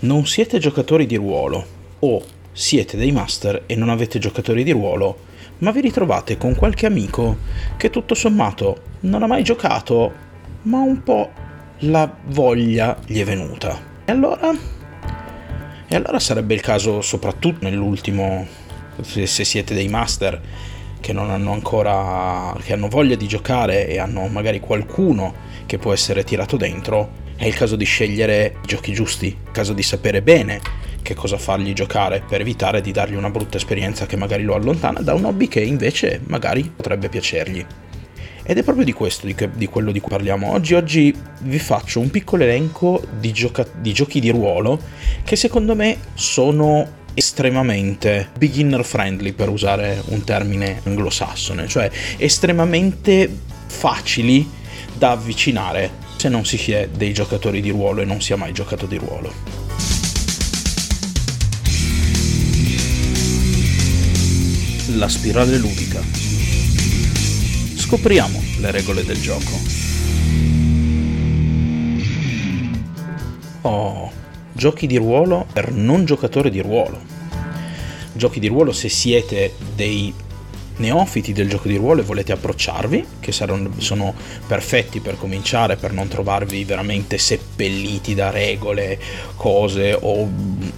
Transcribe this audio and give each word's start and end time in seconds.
non 0.00 0.26
siete 0.26 0.58
giocatori 0.58 1.04
di 1.04 1.16
ruolo 1.16 1.66
o 1.98 2.22
siete 2.52 2.96
dei 2.96 3.12
master 3.12 3.64
e 3.66 3.74
non 3.76 3.90
avete 3.90 4.18
giocatori 4.18 4.64
di 4.64 4.70
ruolo, 4.70 5.28
ma 5.58 5.72
vi 5.72 5.80
ritrovate 5.80 6.38
con 6.38 6.54
qualche 6.54 6.86
amico 6.86 7.36
che 7.76 7.90
tutto 7.90 8.14
sommato 8.14 8.82
non 9.00 9.22
ha 9.22 9.26
mai 9.26 9.42
giocato, 9.42 10.12
ma 10.62 10.78
un 10.78 11.02
po' 11.02 11.30
la 11.80 12.10
voglia 12.26 12.98
gli 13.06 13.20
è 13.20 13.24
venuta. 13.24 13.78
E 14.04 14.12
allora? 14.12 14.50
E 15.86 15.96
allora 15.96 16.18
sarebbe 16.18 16.54
il 16.54 16.60
caso, 16.60 17.02
soprattutto 17.02 17.58
nell'ultimo, 17.64 18.46
se 19.00 19.26
siete 19.26 19.74
dei 19.74 19.88
master 19.88 20.40
che 21.00 21.12
non 21.12 21.30
hanno 21.30 21.52
ancora, 21.52 22.54
che 22.62 22.72
hanno 22.72 22.88
voglia 22.88 23.16
di 23.16 23.26
giocare 23.26 23.86
e 23.88 23.98
hanno 23.98 24.26
magari 24.28 24.60
qualcuno 24.60 25.48
che 25.66 25.78
può 25.78 25.92
essere 25.92 26.24
tirato 26.24 26.56
dentro, 26.56 27.19
è 27.40 27.46
il 27.46 27.54
caso 27.54 27.74
di 27.74 27.86
scegliere 27.86 28.56
i 28.62 28.66
giochi 28.66 28.92
giusti, 28.92 29.28
il 29.28 29.50
caso 29.50 29.72
di 29.72 29.82
sapere 29.82 30.20
bene 30.20 30.60
che 31.00 31.14
cosa 31.14 31.38
fargli 31.38 31.72
giocare 31.72 32.22
per 32.28 32.42
evitare 32.42 32.82
di 32.82 32.92
dargli 32.92 33.14
una 33.14 33.30
brutta 33.30 33.56
esperienza 33.56 34.04
che 34.04 34.16
magari 34.16 34.42
lo 34.42 34.54
allontana 34.54 35.00
da 35.00 35.14
un 35.14 35.24
hobby 35.24 35.48
che 35.48 35.60
invece 35.60 36.20
magari 36.26 36.70
potrebbe 36.76 37.08
piacergli. 37.08 37.64
Ed 38.42 38.58
è 38.58 38.62
proprio 38.62 38.84
di 38.84 38.92
questo, 38.92 39.24
di, 39.24 39.34
che, 39.34 39.48
di 39.54 39.64
quello 39.68 39.90
di 39.90 40.00
cui 40.00 40.10
parliamo 40.10 40.52
oggi. 40.52 40.74
Oggi 40.74 41.16
vi 41.40 41.58
faccio 41.58 41.98
un 42.00 42.10
piccolo 42.10 42.42
elenco 42.42 43.02
di, 43.18 43.32
gioca- 43.32 43.66
di 43.74 43.94
giochi 43.94 44.20
di 44.20 44.28
ruolo 44.28 44.78
che 45.24 45.36
secondo 45.36 45.74
me 45.74 45.96
sono 46.12 46.98
estremamente 47.14 48.28
beginner 48.36 48.84
friendly 48.84 49.32
per 49.32 49.48
usare 49.48 50.02
un 50.08 50.24
termine 50.24 50.82
anglosassone, 50.84 51.66
cioè 51.68 51.90
estremamente 52.18 53.34
facili 53.66 54.46
da 54.92 55.12
avvicinare 55.12 56.08
se 56.20 56.28
non 56.28 56.44
si 56.44 56.58
è 56.70 56.86
dei 56.86 57.14
giocatori 57.14 57.62
di 57.62 57.70
ruolo 57.70 58.02
e 58.02 58.04
non 58.04 58.20
si 58.20 58.34
è 58.34 58.36
mai 58.36 58.52
giocato 58.52 58.84
di 58.84 58.98
ruolo. 58.98 59.32
La 64.96 65.08
spirale 65.08 65.56
ludica. 65.56 66.02
Scopriamo 67.74 68.38
le 68.58 68.70
regole 68.70 69.02
del 69.02 69.18
gioco. 69.18 69.50
Oh, 73.62 74.12
giochi 74.52 74.86
di 74.86 74.98
ruolo 74.98 75.46
per 75.50 75.72
non 75.72 76.04
giocatori 76.04 76.50
di 76.50 76.60
ruolo. 76.60 77.00
Giochi 78.12 78.40
di 78.40 78.48
ruolo 78.48 78.72
se 78.72 78.90
siete 78.90 79.54
dei 79.74 80.12
neofiti 80.80 81.32
del 81.32 81.48
gioco 81.48 81.68
di 81.68 81.76
ruolo 81.76 82.00
e 82.00 82.04
volete 82.04 82.32
approcciarvi, 82.32 83.06
che 83.20 83.30
saranno, 83.30 83.70
sono 83.76 84.14
perfetti 84.46 85.00
per 85.00 85.16
cominciare, 85.16 85.76
per 85.76 85.92
non 85.92 86.08
trovarvi 86.08 86.64
veramente 86.64 87.18
seppelliti 87.18 88.14
da 88.14 88.30
regole, 88.30 88.98
cose 89.36 89.96
o 89.98 90.28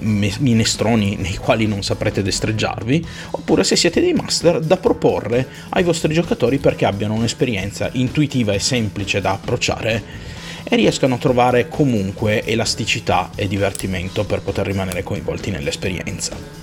minestroni 0.01 1.17
nei 1.17 1.37
quali 1.37 1.67
non 1.67 1.83
saprete 1.83 2.23
destreggiarvi, 2.23 3.07
oppure 3.31 3.65
se 3.65 3.77
siete 3.77 4.01
dei 4.01 4.13
master 4.13 4.61
da 4.61 4.77
proporre 4.77 5.49
ai 5.71 5.85
vostri 5.85 6.13
giocatori 6.13 6.59
perché 6.59 6.85
abbiano 6.85 7.15
un'esperienza 7.15 7.89
intuitiva 7.93 8.53
e 8.53 8.59
semplice 8.59 9.21
da 9.21 9.31
approcciare 9.31 10.31
e 10.65 10.77
riescano 10.77 11.15
a 11.15 11.19
trovare 11.19 11.69
comunque 11.69 12.45
elasticità 12.45 13.31
e 13.35 13.49
divertimento 13.49 14.25
per 14.25 14.43
poter 14.43 14.67
rimanere 14.67 15.03
coinvolti 15.03 15.51
nell'esperienza 15.51 16.62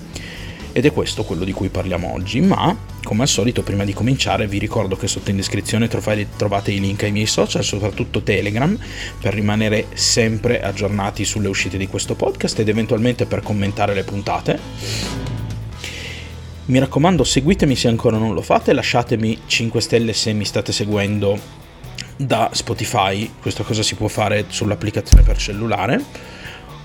ed 0.72 0.86
è 0.86 0.94
questo 0.94 1.24
quello 1.24 1.44
di 1.44 1.52
cui 1.52 1.70
parliamo 1.70 2.14
oggi, 2.14 2.42
ma 2.42 2.78
come 3.04 3.24
al 3.24 3.28
solito 3.28 3.64
prima 3.64 3.84
di 3.84 3.94
cominciare 3.94 4.48
vi 4.48 4.60
ricordo 4.60 4.96
che 4.96 5.08
sotto 5.08 5.30
in 5.30 5.36
descrizione 5.36 5.88
trovate 5.88 6.72
i 6.72 6.80
link 6.80 7.04
ai 7.04 7.12
miei 7.12 7.26
social, 7.26 7.64
soprattutto 7.64 8.22
Telegram, 8.22 8.78
per 9.20 9.34
rimanere 9.34 9.88
sempre 9.94 10.62
aggiornati 10.62 11.26
sulle 11.26 11.48
uscite 11.48 11.78
di 11.78 11.88
questo 11.88 12.16
podcast 12.16 12.60
ed 12.60 12.70
eventualmente 12.70 13.26
per 13.26 13.42
commentare 13.42 13.94
le 13.94 14.04
puntate. 14.04 14.60
Mi 16.66 16.78
raccomando, 16.78 17.24
seguitemi 17.24 17.76
se 17.76 17.88
ancora 17.88 18.18
non 18.18 18.34
lo 18.34 18.42
fate, 18.42 18.74
lasciatemi 18.74 19.40
5 19.48 19.82
stelle 19.82 20.14
se 20.14 20.34
mi 20.34 20.46
state 20.46 20.72
seguendo 20.72 21.58
da 22.16 22.50
Spotify, 22.52 23.32
questa 23.42 23.64
cosa 23.64 23.82
si 23.82 23.96
può 23.96 24.08
fare 24.08 24.46
sull'applicazione 24.50 25.24
per 25.24 25.38
cellulare 25.38 26.04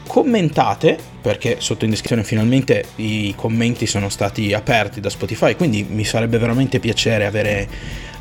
commentate 0.06 0.98
perché 1.20 1.56
sotto 1.58 1.84
in 1.84 1.90
descrizione 1.90 2.24
finalmente 2.24 2.84
i 2.96 3.34
commenti 3.36 3.86
sono 3.86 4.08
stati 4.08 4.52
aperti 4.52 5.00
da 5.00 5.08
Spotify 5.08 5.56
quindi 5.56 5.84
mi 5.88 6.04
farebbe 6.04 6.38
veramente 6.38 6.78
piacere 6.78 7.24
avere, 7.24 7.68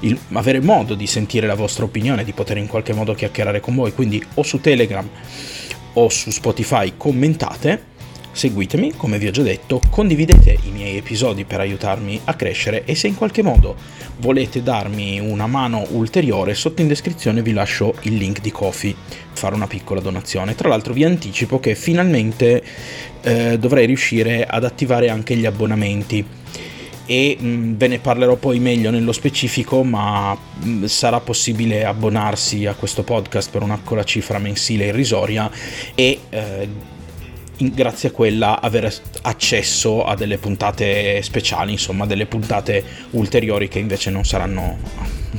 il, 0.02 0.18
avere 0.34 0.62
modo 0.62 0.96
di 0.96 1.08
sentire 1.08 1.48
la 1.48 1.56
vostra 1.56 1.84
opinione 1.84 2.24
di 2.24 2.34
poter 2.34 2.58
in 2.58 2.68
qualche 2.68 2.94
modo 2.94 3.14
chiacchierare 3.14 3.60
con 3.60 3.76
voi. 3.76 3.94
Quindi 3.94 4.24
o 4.36 4.44
su 4.44 4.60
Telegram 4.62 5.08
o 5.94 6.10
su 6.10 6.32
Spotify 6.32 6.94
commentate 6.98 7.92
Seguitemi, 8.34 8.94
come 8.98 9.20
vi 9.20 9.28
ho 9.28 9.32
già 9.32 9.44
detto, 9.44 9.80
condividete 9.92 10.58
i 10.64 10.72
miei 10.72 10.98
episodi 10.98 11.46
per 11.46 11.60
aiutarmi 11.60 12.20
a 12.24 12.34
crescere 12.34 12.84
e 12.84 12.96
se 12.96 13.06
in 13.06 13.14
qualche 13.14 13.44
modo 13.44 13.76
volete 14.18 14.64
darmi 14.64 15.20
una 15.20 15.46
mano 15.46 15.86
ulteriore, 15.92 16.56
sotto 16.56 16.82
in 16.82 16.88
descrizione 16.88 17.44
vi 17.44 17.54
lascio 17.54 17.94
il 18.02 18.16
link 18.16 18.42
di 18.42 18.52
Kofi, 18.52 18.96
fare 19.34 19.54
una 19.54 19.68
piccola 19.68 20.02
donazione. 20.02 20.56
Tra 20.56 20.68
l'altro 20.68 20.94
vi 20.94 21.04
anticipo 21.04 21.60
che 21.60 21.76
finalmente 21.76 22.64
eh, 23.22 23.60
dovrei 23.60 23.86
riuscire 23.86 24.48
ad 24.48 24.64
attivare 24.64 25.10
anche 25.10 25.36
gli 25.36 25.46
abbonamenti 25.46 26.26
e 27.06 27.38
mh, 27.40 27.46
mm, 27.46 27.74
ve 27.76 27.88
ne 27.88 28.00
parlerò 28.00 28.36
poi 28.36 28.58
meglio 28.58 28.90
nello 28.90 29.12
specifico, 29.12 29.84
ma 29.84 30.34
mh, 30.34 30.68
mm, 30.68 30.84
sarà 30.86 31.20
possibile 31.20 31.86
abbonarsi 31.86 32.66
a 32.66 32.74
questo 32.74 33.04
podcast 33.04 33.52
per 33.52 33.62
una 33.62 33.78
piccola 33.78 34.04
cifra 34.04 34.40
mensile 34.40 34.88
irrisoria 34.88 35.52
e 35.94 36.20
eh, 36.30 36.92
grazie 37.72 38.10
a 38.10 38.12
quella 38.12 38.60
avere 38.60 38.94
accesso 39.22 40.04
a 40.04 40.16
delle 40.16 40.38
puntate 40.38 41.22
speciali, 41.22 41.72
insomma 41.72 42.06
delle 42.06 42.26
puntate 42.26 42.84
ulteriori 43.12 43.68
che 43.68 43.80
invece 43.80 44.10
non 44.10 44.26
saranno, 44.26 44.78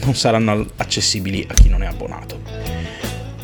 non 0.04 0.14
saranno 0.14 0.66
accessibili 0.76 1.46
a 1.48 1.54
chi 1.54 1.68
non 1.68 1.82
è 1.82 1.86
abbonato. 1.86 2.40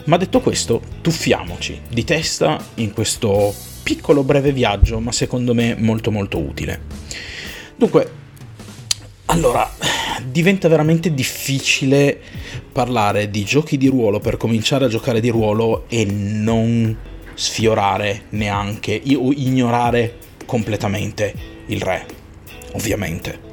Ma 0.04 0.16
detto 0.16 0.40
questo, 0.40 0.80
tuffiamoci 1.00 1.80
di 1.88 2.04
testa 2.04 2.62
in 2.76 2.92
questo 2.92 3.54
piccolo 3.82 4.22
breve 4.22 4.52
viaggio, 4.52 5.00
ma 5.00 5.12
secondo 5.12 5.54
me 5.54 5.74
molto 5.76 6.10
molto 6.10 6.38
utile. 6.38 6.80
Dunque, 7.76 8.10
allora, 9.26 9.70
diventa 10.24 10.68
veramente 10.68 11.14
difficile 11.14 12.20
parlare 12.72 13.30
di 13.30 13.44
giochi 13.44 13.76
di 13.76 13.88
ruolo 13.88 14.18
per 14.20 14.36
cominciare 14.36 14.86
a 14.86 14.88
giocare 14.88 15.20
di 15.20 15.28
ruolo 15.28 15.84
e 15.88 16.04
non 16.04 16.96
sfiorare 17.40 18.24
neanche 18.30 19.00
o 19.14 19.32
ignorare 19.32 20.18
completamente 20.44 21.32
il 21.68 21.80
re, 21.80 22.04
ovviamente. 22.72 23.48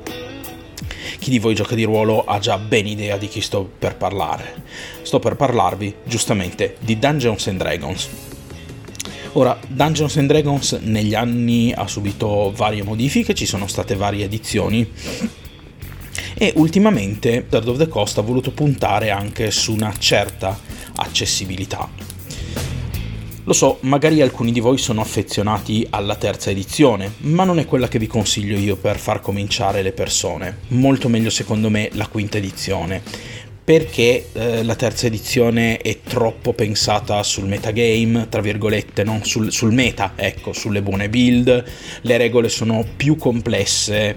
Chi 1.19 1.29
di 1.29 1.39
voi 1.39 1.55
gioca 1.55 1.73
di 1.73 1.85
ruolo 1.85 2.25
ha 2.25 2.37
già 2.39 2.57
ben 2.57 2.85
idea 2.85 3.15
di 3.15 3.29
chi 3.29 3.39
sto 3.39 3.63
per 3.63 3.95
parlare. 3.95 4.63
Sto 5.03 5.19
per 5.19 5.37
parlarvi, 5.37 5.95
giustamente, 6.03 6.75
di 6.81 6.99
Dungeons 6.99 7.47
and 7.47 7.59
Dragons. 7.59 8.09
Ora, 9.33 9.57
Dungeons 9.65 10.17
and 10.17 10.27
Dragons 10.27 10.73
negli 10.81 11.15
anni 11.15 11.71
ha 11.71 11.87
subito 11.87 12.51
varie 12.53 12.83
modifiche, 12.83 13.33
ci 13.33 13.45
sono 13.45 13.67
state 13.67 13.95
varie 13.95 14.25
edizioni 14.25 14.91
e 16.33 16.51
ultimamente 16.57 17.45
Wizard 17.45 17.67
of 17.69 17.77
the 17.77 17.87
Coast 17.87 18.17
ha 18.17 18.21
voluto 18.21 18.51
puntare 18.51 19.11
anche 19.11 19.49
su 19.49 19.71
una 19.71 19.93
certa 19.97 20.59
accessibilità 20.95 22.06
lo 23.47 23.53
so, 23.53 23.77
magari 23.83 24.21
alcuni 24.21 24.51
di 24.51 24.59
voi 24.59 24.77
sono 24.77 24.99
affezionati 24.99 25.87
alla 25.89 26.17
terza 26.17 26.49
edizione, 26.49 27.13
ma 27.19 27.45
non 27.45 27.59
è 27.59 27.65
quella 27.65 27.87
che 27.87 27.97
vi 27.97 28.05
consiglio 28.05 28.57
io 28.57 28.75
per 28.75 28.99
far 28.99 29.21
cominciare 29.21 29.81
le 29.81 29.93
persone. 29.93 30.57
Molto 30.69 31.07
meglio 31.07 31.29
secondo 31.29 31.69
me 31.69 31.89
la 31.93 32.07
quinta 32.07 32.37
edizione 32.37 33.01
perché 33.63 34.29
eh, 34.31 34.63
la 34.63 34.75
terza 34.75 35.07
edizione 35.07 35.77
è 35.77 35.99
troppo 36.01 36.51
pensata 36.51 37.23
sul 37.23 37.47
metagame, 37.47 38.27
tra 38.29 38.41
virgolette, 38.41 39.03
no? 39.03 39.19
sul, 39.23 39.51
sul 39.51 39.73
meta, 39.73 40.13
ecco, 40.15 40.51
sulle 40.53 40.81
buone 40.81 41.09
build, 41.09 41.63
le 42.01 42.17
regole 42.17 42.47
sono 42.47 42.85
più 42.95 43.17
complesse. 43.17 44.15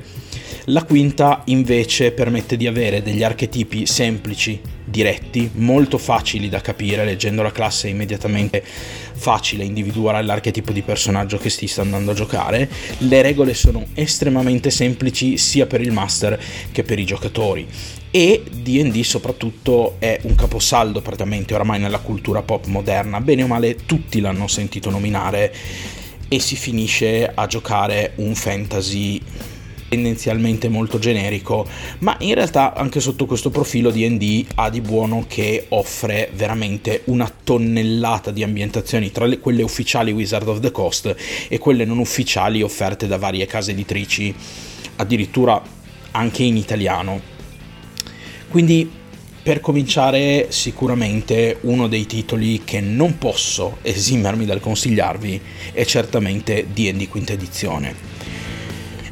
La 0.67 0.85
quinta 0.85 1.43
invece 1.47 2.12
permette 2.12 2.56
di 2.56 2.67
avere 2.67 3.02
degli 3.02 3.23
archetipi 3.23 3.87
semplici, 3.87 4.61
diretti, 4.85 5.50
molto 5.55 5.99
facili 5.99 6.49
da 6.49 6.61
capire, 6.61 7.05
leggendo 7.05 7.43
la 7.43 7.52
classe 7.52 7.88
è 7.88 7.91
immediatamente 7.91 8.62
facile 8.62 9.64
individuare 9.64 10.23
l'archetipo 10.23 10.73
di 10.73 10.82
personaggio 10.82 11.38
che 11.38 11.50
si 11.50 11.67
sta 11.67 11.82
andando 11.82 12.11
a 12.11 12.14
giocare, 12.14 12.69
le 12.99 13.23
regole 13.23 13.55
sono 13.55 13.87
estremamente 13.94 14.70
semplici 14.70 15.37
sia 15.37 15.67
per 15.67 15.81
il 15.81 15.93
master 15.93 16.41
che 16.73 16.82
per 16.82 16.99
i 16.99 17.05
giocatori. 17.05 17.67
E 18.11 18.43
DD 18.50 19.02
soprattutto 19.02 19.97
è 19.99 20.19
un 20.23 20.35
caposaldo 20.35 21.00
praticamente 21.00 21.55
oramai 21.55 21.79
nella 21.79 22.00
cultura 22.00 22.43
pop 22.43 22.67
moderna, 22.67 23.20
bene 23.20 23.44
o 23.44 23.47
male 23.47 23.76
tutti 23.87 24.20
l'hanno 24.20 24.49
sentito 24.49 24.91
nominare 24.91 25.55
e 26.26 26.38
si 26.41 26.56
finisce 26.56 27.31
a 27.32 27.47
giocare 27.47 28.12
un 28.17 28.35
fantasy 28.35 29.20
tendenzialmente 29.91 30.69
molto 30.69 31.01
generico, 31.01 31.67
ma 31.99 32.17
in 32.21 32.35
realtà 32.35 32.75
anche 32.75 33.01
sotto 33.01 33.27
questo 33.27 33.51
profilo 33.51 33.91
D&D 33.91 34.47
ha 34.55 34.71
di 34.71 34.81
buono 34.81 35.25
che 35.27 35.67
offre 35.71 36.31
veramente 36.33 37.03
una 37.07 37.31
tonnellata 37.43 38.31
di 38.31 38.45
ambientazioni 38.45 39.11
tra 39.11 39.27
le, 39.27 39.41
quelle 39.41 39.65
ufficiali 39.65 40.13
Wizard 40.13 40.47
of 40.47 40.61
the 40.61 40.71
Coast 40.71 41.15
e 41.49 41.59
quelle 41.59 41.85
non 41.85 41.99
ufficiali 41.99 42.63
offerte 42.63 43.09
da 43.09 43.19
varie 43.19 43.47
case 43.47 43.73
editrici, 43.73 44.33
addirittura 44.97 45.61
anche 46.13 46.45
in 46.45 46.57
italiano. 46.57 47.21
Quindi 48.49 48.89
per 49.43 49.59
cominciare, 49.59 50.47
sicuramente 50.51 51.59
uno 51.63 51.89
dei 51.89 52.07
titoli 52.07 52.63
che 52.63 52.81
non 52.81 53.19
posso 53.19 53.79
esimermi 53.83 54.45
dal 54.45 54.61
consigliarvi 54.61 55.41
è 55.73 55.85
certamente 55.85 56.69
DD 56.73 57.09
quinta 57.09 57.33
edizione. 57.33 58.10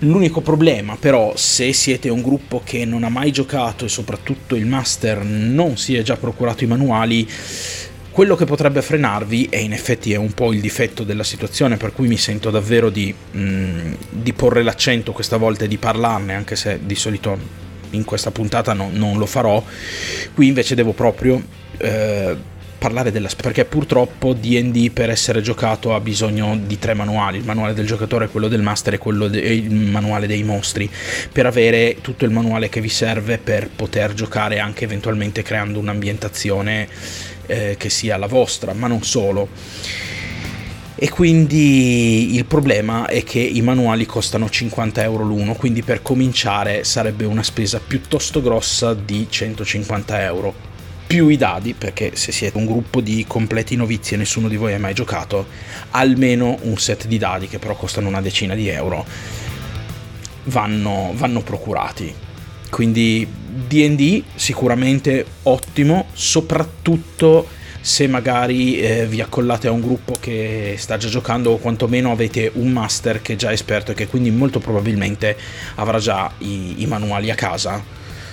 L'unico 0.01 0.41
problema 0.41 0.97
però, 0.97 1.33
se 1.35 1.73
siete 1.73 2.09
un 2.09 2.23
gruppo 2.23 2.63
che 2.65 2.85
non 2.85 3.03
ha 3.03 3.09
mai 3.09 3.33
giocato 3.33 3.85
e 3.85 3.89
soprattutto 3.89 4.55
il 4.55 4.65
master 4.65 5.25
non 5.25 5.77
si 5.77 5.97
è 5.97 6.03
già 6.03 6.17
procurato 6.17 6.63
i 6.63 6.69
manuali, 6.69 7.29
quello 8.11 8.37
che 8.37 8.45
potrebbe 8.45 8.81
frenarvi, 8.81 9.47
e 9.51 9.61
in 9.61 9.73
effetti 9.73 10.13
è 10.13 10.17
un 10.17 10.33
po' 10.33 10.53
il 10.53 10.61
difetto 10.61 11.03
della 11.03 11.25
situazione, 11.25 11.77
per 11.77 11.93
cui 11.93 12.07
mi 12.07 12.17
sento 12.17 12.51
davvero 12.51 12.91
di, 12.91 13.13
mm, 13.37 13.95
di 14.11 14.33
porre 14.33 14.63
l'accento 14.63 15.13
questa 15.13 15.37
volta 15.37 15.65
e 15.65 15.69
di 15.69 15.79
parlarne, 15.79 16.35
anche 16.35 16.55
se 16.55 16.79
di 16.83 16.95
solito 16.95 17.37
in 17.91 18.05
questa 18.05 18.31
puntata 18.31 18.73
no, 18.73 18.91
non 18.93 19.19
lo 19.19 19.27
farò, 19.27 19.63
qui 20.35 20.47
invece 20.47 20.75
devo 20.75 20.93
proprio 20.93 21.43
eh, 21.77 22.37
parlare 22.79 23.11
della 23.11 23.29
perché 23.37 23.65
purtroppo 23.65 24.33
D&D 24.33 24.91
per 24.91 25.11
essere 25.11 25.43
giocato 25.43 25.95
ha 25.95 26.01
bisogno 26.01 26.59
di 26.65 26.79
tre 26.79 26.95
manuali, 26.95 27.39
il 27.39 27.45
manuale 27.45 27.75
del 27.75 27.87
giocatore, 27.87 28.29
quello 28.29 28.49
del 28.49 28.63
master 28.63 28.95
e 28.95 28.99
quello 28.99 29.29
de- 29.29 29.41
il 29.41 29.71
manuale 29.71 30.27
dei 30.27 30.43
mostri, 30.45 30.89
per 31.31 31.47
avere 31.47 31.99
tutto 32.01 32.25
il 32.25 32.31
manuale 32.31 32.69
che 32.69 32.81
vi 32.81 32.89
serve 32.89 33.39
per 33.39 33.69
poter 33.69 34.15
giocare 34.15 34.59
anche 34.59 34.85
eventualmente 34.85 35.43
creando 35.43 35.79
un'ambientazione 35.79 36.89
eh, 37.47 37.75
che 37.79 37.91
sia 37.91 38.17
la 38.17 38.27
vostra, 38.27 38.73
ma 38.73 38.87
non 38.87 39.03
solo 39.03 39.49
e 41.01 41.09
quindi 41.11 42.35
il 42.35 42.45
problema 42.45 43.07
è 43.07 43.23
che 43.23 43.39
i 43.39 43.63
manuali 43.63 44.05
costano 44.05 44.51
50 44.51 45.01
euro 45.05 45.23
l'uno, 45.23 45.55
quindi 45.55 45.83
per 45.83 46.03
cominciare 46.03 46.83
sarebbe 46.83 47.25
una 47.25 47.45
spesa 47.45 47.79
piuttosto 47.79 48.43
grossa 48.43 48.95
di 48.95 49.29
150 49.31 50.25
euro. 50.25 50.55
Più 51.09 51.29
i 51.29 51.39
dadi, 51.39 51.73
perché 51.73 52.17
se 52.17 52.33
siete 52.33 52.59
un 52.59 52.67
gruppo 52.67 53.01
di 53.01 53.25
completi 53.27 53.77
novizi 53.77 54.13
e 54.13 54.19
nessuno 54.19 54.47
di 54.47 54.57
voi 54.57 54.75
ha 54.75 54.79
mai 54.79 54.93
giocato, 54.93 55.47
almeno 55.93 56.59
un 56.65 56.77
set 56.77 57.07
di 57.07 57.17
dadi 57.17 57.49
che 57.49 57.59
però 57.59 57.75
costano 57.75 58.09
una 58.09 58.21
decina 58.21 58.55
di 58.55 58.69
euro 58.69 59.07
vanno, 60.45 61.13
vanno 61.15 61.41
procurati. 61.41 62.15
Quindi 62.69 63.27
DD 63.27 64.23
sicuramente 64.35 65.25
ottimo, 65.45 66.09
soprattutto 66.13 67.49
se 67.81 68.07
magari 68.07 68.79
eh, 68.79 69.07
vi 69.07 69.23
accollate 69.23 69.67
a 69.67 69.71
un 69.71 69.81
gruppo 69.81 70.15
che 70.21 70.75
sta 70.77 70.99
già 70.99 71.09
giocando 71.09 71.53
o 71.53 71.57
quantomeno 71.57 72.13
avete 72.13 72.51
un 72.57 72.71
master 72.71 73.23
che 73.23 73.33
è 73.33 73.37
già 73.37 73.51
esperto 73.51 73.93
e 73.93 73.95
che 73.95 74.09
quindi 74.09 74.31
molto 74.31 74.59
probabilmente 74.59 75.35
avrà 75.77 75.99
già 75.99 76.31
i, 76.41 76.83
i 76.83 76.87
manuali 76.87 77.31
a 77.31 77.35
casa, 77.35 77.83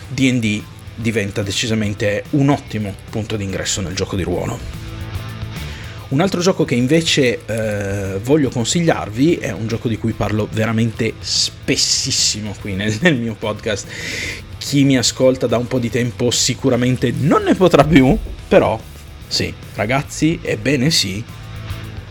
DD 0.09 0.73
diventa 0.95 1.41
decisamente 1.41 2.23
un 2.31 2.49
ottimo 2.49 2.93
punto 3.09 3.35
d'ingresso 3.35 3.81
nel 3.81 3.95
gioco 3.95 4.15
di 4.15 4.23
ruolo. 4.23 4.83
Un 6.07 6.21
altro 6.21 6.39
gioco 6.39 6.65
che 6.65 6.75
invece 6.75 7.45
eh, 7.45 8.19
voglio 8.19 8.49
consigliarvi 8.49 9.37
è 9.37 9.51
un 9.51 9.67
gioco 9.67 9.87
di 9.87 9.97
cui 9.97 10.13
parlo 10.13 10.47
veramente 10.51 11.13
spessissimo 11.19 12.55
qui 12.61 12.73
nel, 12.75 12.95
nel, 13.01 13.15
mio 13.15 13.33
podcast. 13.33 13.87
Chi 14.57 14.83
mi 14.83 14.97
ascolta 14.97 15.47
da 15.47 15.57
un 15.57 15.67
po' 15.67 15.79
di 15.79 15.89
tempo 15.89 16.31
sicuramente 16.31 17.11
non 17.17 17.43
ne 17.43 17.55
potrà 17.55 17.83
più, 17.83 18.17
però 18.47 18.79
sì, 19.27 19.53
ragazzi, 19.73 20.39
ebbene 20.41 20.91
sì. 20.91 21.23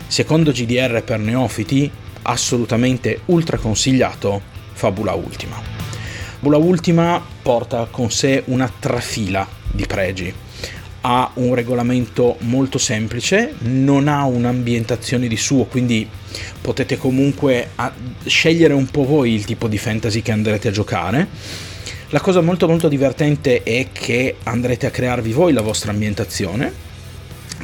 Secondo 0.07 0.53
GDR 0.53 1.03
per 1.03 1.19
neofiti, 1.21 1.91
assolutamente 2.23 3.21
ultra 3.27 3.57
consigliato 3.59 4.43
Fabula 4.73 5.13
Ultima. 5.13 5.74
Fabula 6.45 6.63
Ultima 6.63 7.25
porta 7.41 7.89
con 7.91 8.11
sé 8.11 8.43
una 8.49 8.71
trafila 8.79 9.49
di 9.71 9.87
pregi. 9.87 10.31
Ha 11.01 11.31
un 11.37 11.55
regolamento 11.55 12.37
molto 12.41 12.77
semplice, 12.77 13.55
non 13.61 14.09
ha 14.09 14.27
un'ambientazione 14.27 15.27
di 15.27 15.39
suo, 15.39 15.65
quindi 15.65 16.07
potete 16.61 16.99
comunque 16.99 17.71
scegliere 18.27 18.75
un 18.75 18.85
po' 18.91 19.07
voi 19.07 19.33
il 19.33 19.47
tipo 19.47 19.69
di 19.69 19.79
fantasy 19.79 20.21
che 20.21 20.33
andrete 20.33 20.69
a 20.69 20.71
giocare. 20.71 21.29
La 22.11 22.21
cosa 22.21 22.43
molto 22.43 22.69
molto 22.69 22.89
divertente 22.89 23.63
è 23.63 23.87
che 23.91 24.37
andrete 24.43 24.85
a 24.85 24.91
crearvi 24.91 25.33
voi 25.33 25.55
la 25.55 25.63
vostra 25.63 25.93
ambientazione 25.93 26.93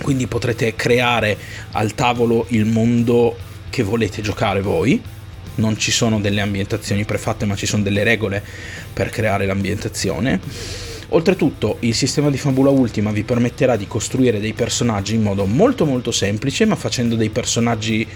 quindi 0.01 0.27
potrete 0.27 0.75
creare 0.75 1.37
al 1.73 1.95
tavolo 1.95 2.47
il 2.49 2.65
mondo 2.65 3.37
che 3.69 3.83
volete 3.83 4.23
giocare 4.23 4.63
voi. 4.63 5.03
Non 5.61 5.77
ci 5.77 5.91
sono 5.91 6.19
delle 6.21 6.41
ambientazioni 6.41 7.05
prefatte, 7.05 7.45
ma 7.45 7.55
ci 7.55 7.67
sono 7.67 7.83
delle 7.83 8.03
regole 8.03 8.43
per 8.93 9.11
creare 9.11 9.45
l'ambientazione. 9.45 10.41
Oltretutto, 11.11 11.77
il 11.81 11.95
sistema 11.95 12.31
di 12.31 12.39
Fabula 12.39 12.71
Ultima 12.71 13.13
vi 13.13 13.25
permetterà 13.25 13.77
di 13.77 13.87
costruire 13.87 14.41
dei 14.41 14.55
personaggi 14.55 15.15
in 15.15 15.23
modo 15.23 15.45
molto 15.45 15.85
molto 15.85 16.13
semplice, 16.13 16.65
ma 16.65 16.77
facendo 16.77 17.15
dei 17.15 17.29
personaggi 17.29 18.07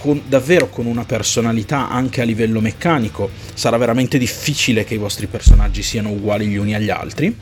con, 0.00 0.20
davvero 0.26 0.68
con 0.68 0.84
una 0.86 1.04
personalità 1.04 1.88
anche 1.88 2.20
a 2.20 2.24
livello 2.24 2.60
meccanico. 2.60 3.30
Sarà 3.54 3.78
veramente 3.78 4.18
difficile 4.18 4.84
che 4.84 4.94
i 4.94 4.98
vostri 4.98 5.28
personaggi 5.28 5.82
siano 5.82 6.10
uguali 6.10 6.46
gli 6.46 6.56
uni 6.56 6.74
agli 6.74 6.90
altri 6.90 7.34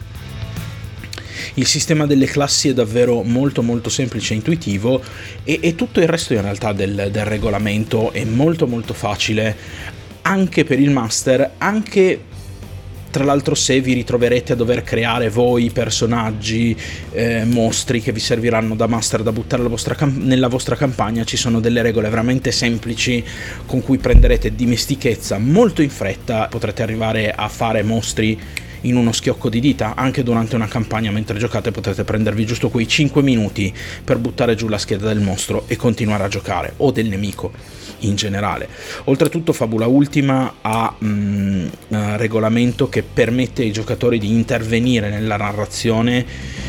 il 1.54 1.66
sistema 1.66 2.06
delle 2.06 2.26
classi 2.26 2.68
è 2.68 2.74
davvero 2.74 3.22
molto 3.22 3.62
molto 3.62 3.90
semplice 3.90 4.32
e 4.32 4.36
intuitivo 4.36 5.02
e, 5.44 5.58
e 5.62 5.74
tutto 5.74 6.00
il 6.00 6.08
resto 6.08 6.34
in 6.34 6.42
realtà 6.42 6.72
del, 6.72 7.08
del 7.10 7.24
regolamento 7.24 8.12
è 8.12 8.24
molto 8.24 8.66
molto 8.66 8.94
facile 8.94 9.56
anche 10.22 10.64
per 10.64 10.78
il 10.78 10.90
master, 10.90 11.52
anche 11.56 12.20
tra 13.10 13.24
l'altro 13.24 13.54
se 13.54 13.80
vi 13.80 13.94
ritroverete 13.94 14.52
a 14.52 14.56
dover 14.56 14.82
creare 14.82 15.30
voi 15.30 15.70
personaggi, 15.70 16.76
eh, 17.12 17.44
mostri 17.44 18.02
che 18.02 18.12
vi 18.12 18.20
serviranno 18.20 18.74
da 18.74 18.86
master 18.86 19.22
da 19.22 19.32
buttare 19.32 19.62
vostra 19.62 19.94
cam- 19.94 20.22
nella 20.22 20.48
vostra 20.48 20.76
campagna, 20.76 21.24
ci 21.24 21.38
sono 21.38 21.60
delle 21.60 21.80
regole 21.80 22.10
veramente 22.10 22.52
semplici 22.52 23.24
con 23.64 23.82
cui 23.82 23.96
prenderete 23.96 24.54
dimestichezza 24.54 25.38
molto 25.38 25.80
in 25.80 25.90
fretta, 25.90 26.48
potrete 26.48 26.82
arrivare 26.82 27.32
a 27.32 27.48
fare 27.48 27.82
mostri 27.82 28.38
in 28.82 28.96
uno 28.96 29.12
schiocco 29.12 29.48
di 29.48 29.60
dita, 29.60 29.94
anche 29.94 30.22
durante 30.22 30.54
una 30.54 30.68
campagna 30.68 31.10
mentre 31.10 31.38
giocate 31.38 31.70
potete 31.70 32.04
prendervi 32.04 32.46
giusto 32.46 32.68
quei 32.68 32.86
5 32.86 33.22
minuti 33.22 33.72
per 34.04 34.18
buttare 34.18 34.54
giù 34.54 34.68
la 34.68 34.78
scheda 34.78 35.08
del 35.08 35.20
mostro 35.20 35.64
e 35.66 35.76
continuare 35.76 36.24
a 36.24 36.28
giocare, 36.28 36.74
o 36.78 36.90
del 36.90 37.08
nemico 37.08 37.52
in 38.00 38.14
generale. 38.14 38.68
Oltretutto 39.04 39.52
Fabula 39.52 39.86
Ultima 39.86 40.56
ha 40.60 40.94
un 41.00 41.70
mm, 41.90 41.96
uh, 41.96 42.16
regolamento 42.16 42.88
che 42.88 43.02
permette 43.02 43.62
ai 43.62 43.72
giocatori 43.72 44.18
di 44.18 44.30
intervenire 44.30 45.10
nella 45.10 45.36
narrazione 45.36 46.67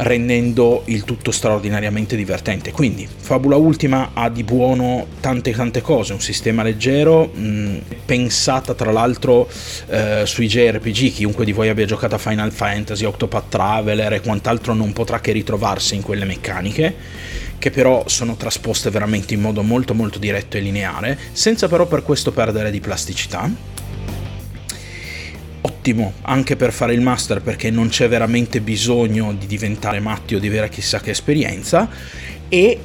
rendendo 0.00 0.82
il 0.86 1.04
tutto 1.04 1.30
straordinariamente 1.30 2.16
divertente. 2.16 2.72
Quindi, 2.72 3.08
Fabula 3.08 3.56
Ultima 3.56 4.10
ha 4.14 4.28
di 4.28 4.44
buono 4.44 5.06
tante 5.20 5.52
tante 5.52 5.80
cose, 5.80 6.12
un 6.12 6.20
sistema 6.20 6.62
leggero, 6.62 7.26
mh, 7.26 7.78
pensata 8.04 8.74
tra 8.74 8.92
l'altro 8.92 9.48
eh, 9.88 10.22
sui 10.24 10.46
JRPG, 10.46 11.12
chiunque 11.12 11.44
di 11.44 11.52
voi 11.52 11.68
abbia 11.68 11.86
giocato 11.86 12.14
a 12.14 12.18
Final 12.18 12.52
Fantasy, 12.52 13.04
Octopath 13.04 13.48
Traveler 13.48 14.14
e 14.14 14.20
quant'altro 14.20 14.74
non 14.74 14.92
potrà 14.92 15.20
che 15.20 15.32
ritrovarsi 15.32 15.94
in 15.94 16.02
quelle 16.02 16.24
meccaniche 16.24 17.38
che 17.58 17.70
però 17.70 18.04
sono 18.06 18.36
trasposte 18.36 18.88
veramente 18.88 19.34
in 19.34 19.40
modo 19.42 19.62
molto 19.62 19.92
molto 19.92 20.18
diretto 20.18 20.56
e 20.56 20.60
lineare, 20.60 21.18
senza 21.32 21.68
però 21.68 21.86
per 21.86 22.02
questo 22.02 22.32
perdere 22.32 22.70
di 22.70 22.80
plasticità 22.80 23.50
ottimo 25.80 26.12
anche 26.22 26.56
per 26.56 26.72
fare 26.72 26.92
il 26.92 27.00
master 27.00 27.40
perché 27.40 27.70
non 27.70 27.88
c'è 27.88 28.06
veramente 28.06 28.60
bisogno 28.60 29.32
di 29.32 29.46
diventare 29.46 29.98
matti 29.98 30.34
o 30.34 30.38
di 30.38 30.46
avere 30.46 30.68
chissà 30.68 31.00
che 31.00 31.10
esperienza 31.10 31.88
e 32.48 32.78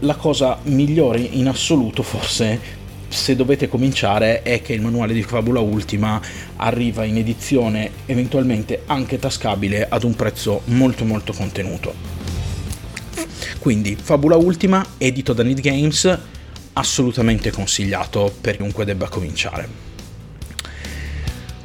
la 0.00 0.14
cosa 0.14 0.58
migliore 0.64 1.20
in 1.20 1.48
assoluto 1.48 2.02
forse 2.02 2.76
se 3.08 3.34
dovete 3.34 3.68
cominciare 3.68 4.42
è 4.42 4.60
che 4.60 4.74
il 4.74 4.82
manuale 4.82 5.14
di 5.14 5.22
Fabula 5.22 5.60
Ultima 5.60 6.20
arriva 6.56 7.04
in 7.04 7.16
edizione 7.16 7.90
eventualmente 8.04 8.82
anche 8.84 9.18
tascabile 9.18 9.88
ad 9.88 10.02
un 10.02 10.14
prezzo 10.14 10.60
molto 10.66 11.06
molto 11.06 11.32
contenuto. 11.32 11.94
Quindi 13.58 13.96
Fabula 14.00 14.36
Ultima, 14.36 14.84
edito 14.98 15.32
da 15.32 15.42
Need 15.42 15.60
Games, 15.60 16.18
assolutamente 16.74 17.50
consigliato 17.50 18.30
per 18.38 18.56
chiunque 18.56 18.84
debba 18.84 19.08
cominciare. 19.08 19.87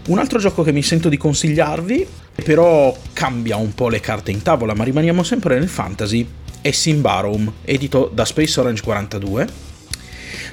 Un 0.05 0.19
altro 0.19 0.38
gioco 0.38 0.63
che 0.63 0.74
mi 0.74 0.83
sento 0.83 1.07
di 1.07 1.15
consigliarvi, 1.15 2.05
però 2.43 2.93
cambia 3.13 3.55
un 3.55 3.74
po' 3.74 3.88
le 3.88 4.01
carte 4.01 4.31
in 4.31 4.41
tavola, 4.41 4.74
ma 4.74 4.83
rimaniamo 4.83 5.24
sempre 5.24 5.57
nel 5.57 5.69
fantasy, 5.69 6.27
è 6.60 6.72
Simbarum, 6.72 7.51
edito 7.63 8.12
da 8.13 8.25
Space 8.25 8.60
Orange 8.60 8.83
42. 8.83 9.48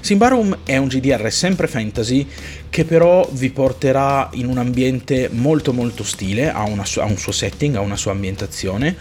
Simbarum 0.01 0.59
è 0.65 0.77
un 0.77 0.87
GDR 0.87 1.33
sempre 1.33 1.67
fantasy 1.67 2.25
che 2.71 2.85
però 2.85 3.29
vi 3.33 3.51
porterà 3.51 4.31
in 4.35 4.47
un 4.47 4.59
ambiente 4.59 5.29
molto 5.33 5.73
molto 5.73 6.05
stile, 6.05 6.49
ha, 6.49 6.63
ha 6.63 7.05
un 7.05 7.17
suo 7.17 7.33
setting, 7.33 7.75
ha 7.75 7.81
una 7.81 7.97
sua 7.97 8.13
ambientazione 8.13 8.97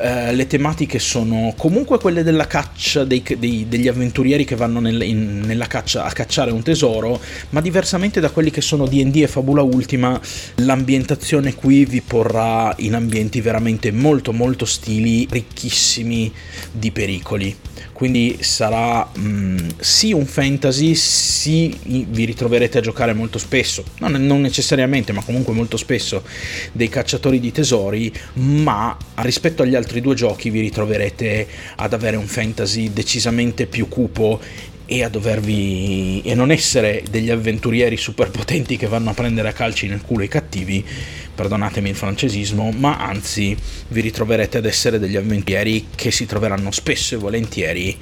eh, 0.00 0.34
le 0.34 0.46
tematiche 0.46 0.98
sono 0.98 1.52
comunque 1.56 1.98
quelle 1.98 2.22
della 2.22 2.46
caccia 2.46 3.04
dei, 3.04 3.22
dei, 3.38 3.66
degli 3.68 3.86
avventurieri 3.86 4.44
che 4.44 4.56
vanno 4.56 4.80
nel, 4.80 5.02
in, 5.02 5.40
nella 5.40 5.66
caccia 5.66 6.04
a 6.04 6.12
cacciare 6.12 6.50
un 6.50 6.62
tesoro, 6.62 7.20
ma 7.50 7.60
diversamente 7.60 8.18
da 8.18 8.30
quelli 8.30 8.50
che 8.50 8.62
sono 8.62 8.86
DD 8.86 9.16
e 9.16 9.26
Fabula 9.28 9.62
Ultima, 9.62 10.18
l'ambientazione 10.56 11.54
qui 11.54 11.84
vi 11.84 12.00
porrà 12.00 12.74
in 12.78 12.94
ambienti 12.94 13.40
veramente 13.40 13.92
molto 13.92 14.32
molto 14.32 14.64
stili, 14.64 15.26
ricchissimi 15.30 16.32
di 16.72 16.90
pericoli. 16.90 17.54
Quindi 17.92 18.38
sarà 18.40 19.06
mh, 19.12 19.20
mm, 19.20 19.58
sì 19.80 20.12
un 20.12 20.26
fantasy, 20.26 20.94
sì 20.94 21.76
vi 21.84 22.24
ritroverete 22.24 22.78
a 22.78 22.80
giocare 22.80 23.12
molto 23.12 23.38
spesso, 23.38 23.84
non, 23.98 24.12
non, 24.12 24.40
necessariamente, 24.40 25.12
ma 25.12 25.22
comunque 25.22 25.54
molto 25.54 25.76
spesso, 25.76 26.22
dei 26.72 26.88
cacciatori 26.88 27.40
di 27.40 27.50
tesori, 27.50 28.12
ma 28.34 28.96
rispetto 29.16 29.62
agli 29.62 29.74
altri 29.74 30.00
due 30.00 30.14
giochi 30.14 30.50
vi 30.50 30.60
ritroverete 30.60 31.46
ad 31.76 31.92
avere 31.92 32.16
un 32.16 32.26
fantasy 32.26 32.92
decisamente 32.92 33.66
più 33.66 33.88
cupo 33.88 34.40
e 34.92 35.04
a 35.04 35.08
dovervi 35.08 36.20
e 36.24 36.34
non 36.34 36.50
essere 36.50 37.04
degli 37.08 37.30
avventurieri 37.30 37.96
super 37.96 38.30
potenti 38.30 38.76
che 38.76 38.88
vanno 38.88 39.10
a 39.10 39.14
prendere 39.14 39.48
a 39.48 39.52
calci 39.52 39.86
nel 39.86 40.02
culo 40.02 40.24
i 40.24 40.28
cattivi, 40.28 40.84
perdonatemi 41.32 41.88
il 41.88 41.94
francesismo, 41.94 42.72
ma 42.72 42.98
anzi 42.98 43.56
vi 43.88 44.00
ritroverete 44.00 44.58
ad 44.58 44.66
essere 44.66 44.98
degli 44.98 45.16
avventurieri 45.16 45.86
che 45.94 46.10
si 46.10 46.26
troveranno 46.26 46.72
spesso 46.72 47.14
e 47.14 47.18
volentieri 47.18 47.96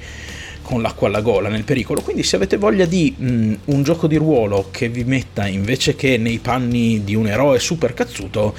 con 0.69 0.83
l'acqua 0.83 1.07
alla 1.07 1.21
gola 1.21 1.49
nel 1.49 1.63
pericolo. 1.63 2.01
Quindi 2.01 2.21
se 2.21 2.35
avete 2.35 2.57
voglia 2.57 2.85
di 2.85 3.11
mh, 3.17 3.31
mm, 3.31 3.53
un 3.65 3.81
gioco 3.81 4.05
di 4.05 4.17
ruolo 4.17 4.67
che 4.69 4.87
vi 4.87 5.03
metta 5.03 5.47
invece 5.47 5.95
che 5.95 6.17
nei 6.17 6.37
panni 6.37 7.03
di 7.03 7.15
un 7.15 7.25
eroe 7.25 7.57
super 7.57 7.95
cazzuto, 7.95 8.55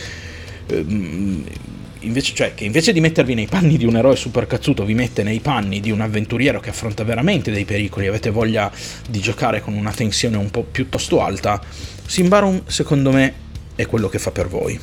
ehm, 0.67 1.45
invece, 2.00 2.35
cioè, 2.35 2.55
che 2.55 2.64
invece 2.64 2.93
di 2.93 3.00
mettervi 3.00 3.35
nei 3.35 3.47
panni 3.47 3.76
di 3.76 3.85
un 3.85 3.97
eroe 3.97 4.17
super 4.17 4.49
cazzuto, 4.49 4.85
vi 4.85 4.95
mette 4.95 5.23
nei 5.23 5.38
panni 5.38 5.79
di 5.79 5.93
un 5.93 6.00
avventuriero 6.00 6.59
che 6.59 6.71
affronta 6.71 7.05
veramente 7.05 7.52
dei 7.52 7.64
pericoli, 7.64 8.09
avete 8.09 8.31
voglia 8.31 8.73
di 9.09 9.21
giocare 9.21 9.61
con 9.61 9.75
una 9.75 9.93
tensione 9.93 10.37
un 10.37 10.50
po' 10.50 10.64
piuttosto 10.64 11.23
alta, 11.23 11.62
Simbarum 12.07 12.62
secondo 12.67 13.12
me 13.12 13.35
è 13.76 13.87
quello 13.87 14.09
che 14.09 14.19
fa 14.19 14.33
per 14.33 14.49
voi. 14.49 14.76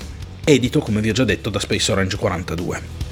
Edito, 0.46 0.80
come 0.80 1.02
vi 1.02 1.10
ho 1.10 1.14
già 1.14 1.26
detto, 1.26 1.50
da 1.50 1.60
Space 1.60 1.92
Orange 1.92 2.16
42. 2.16 3.07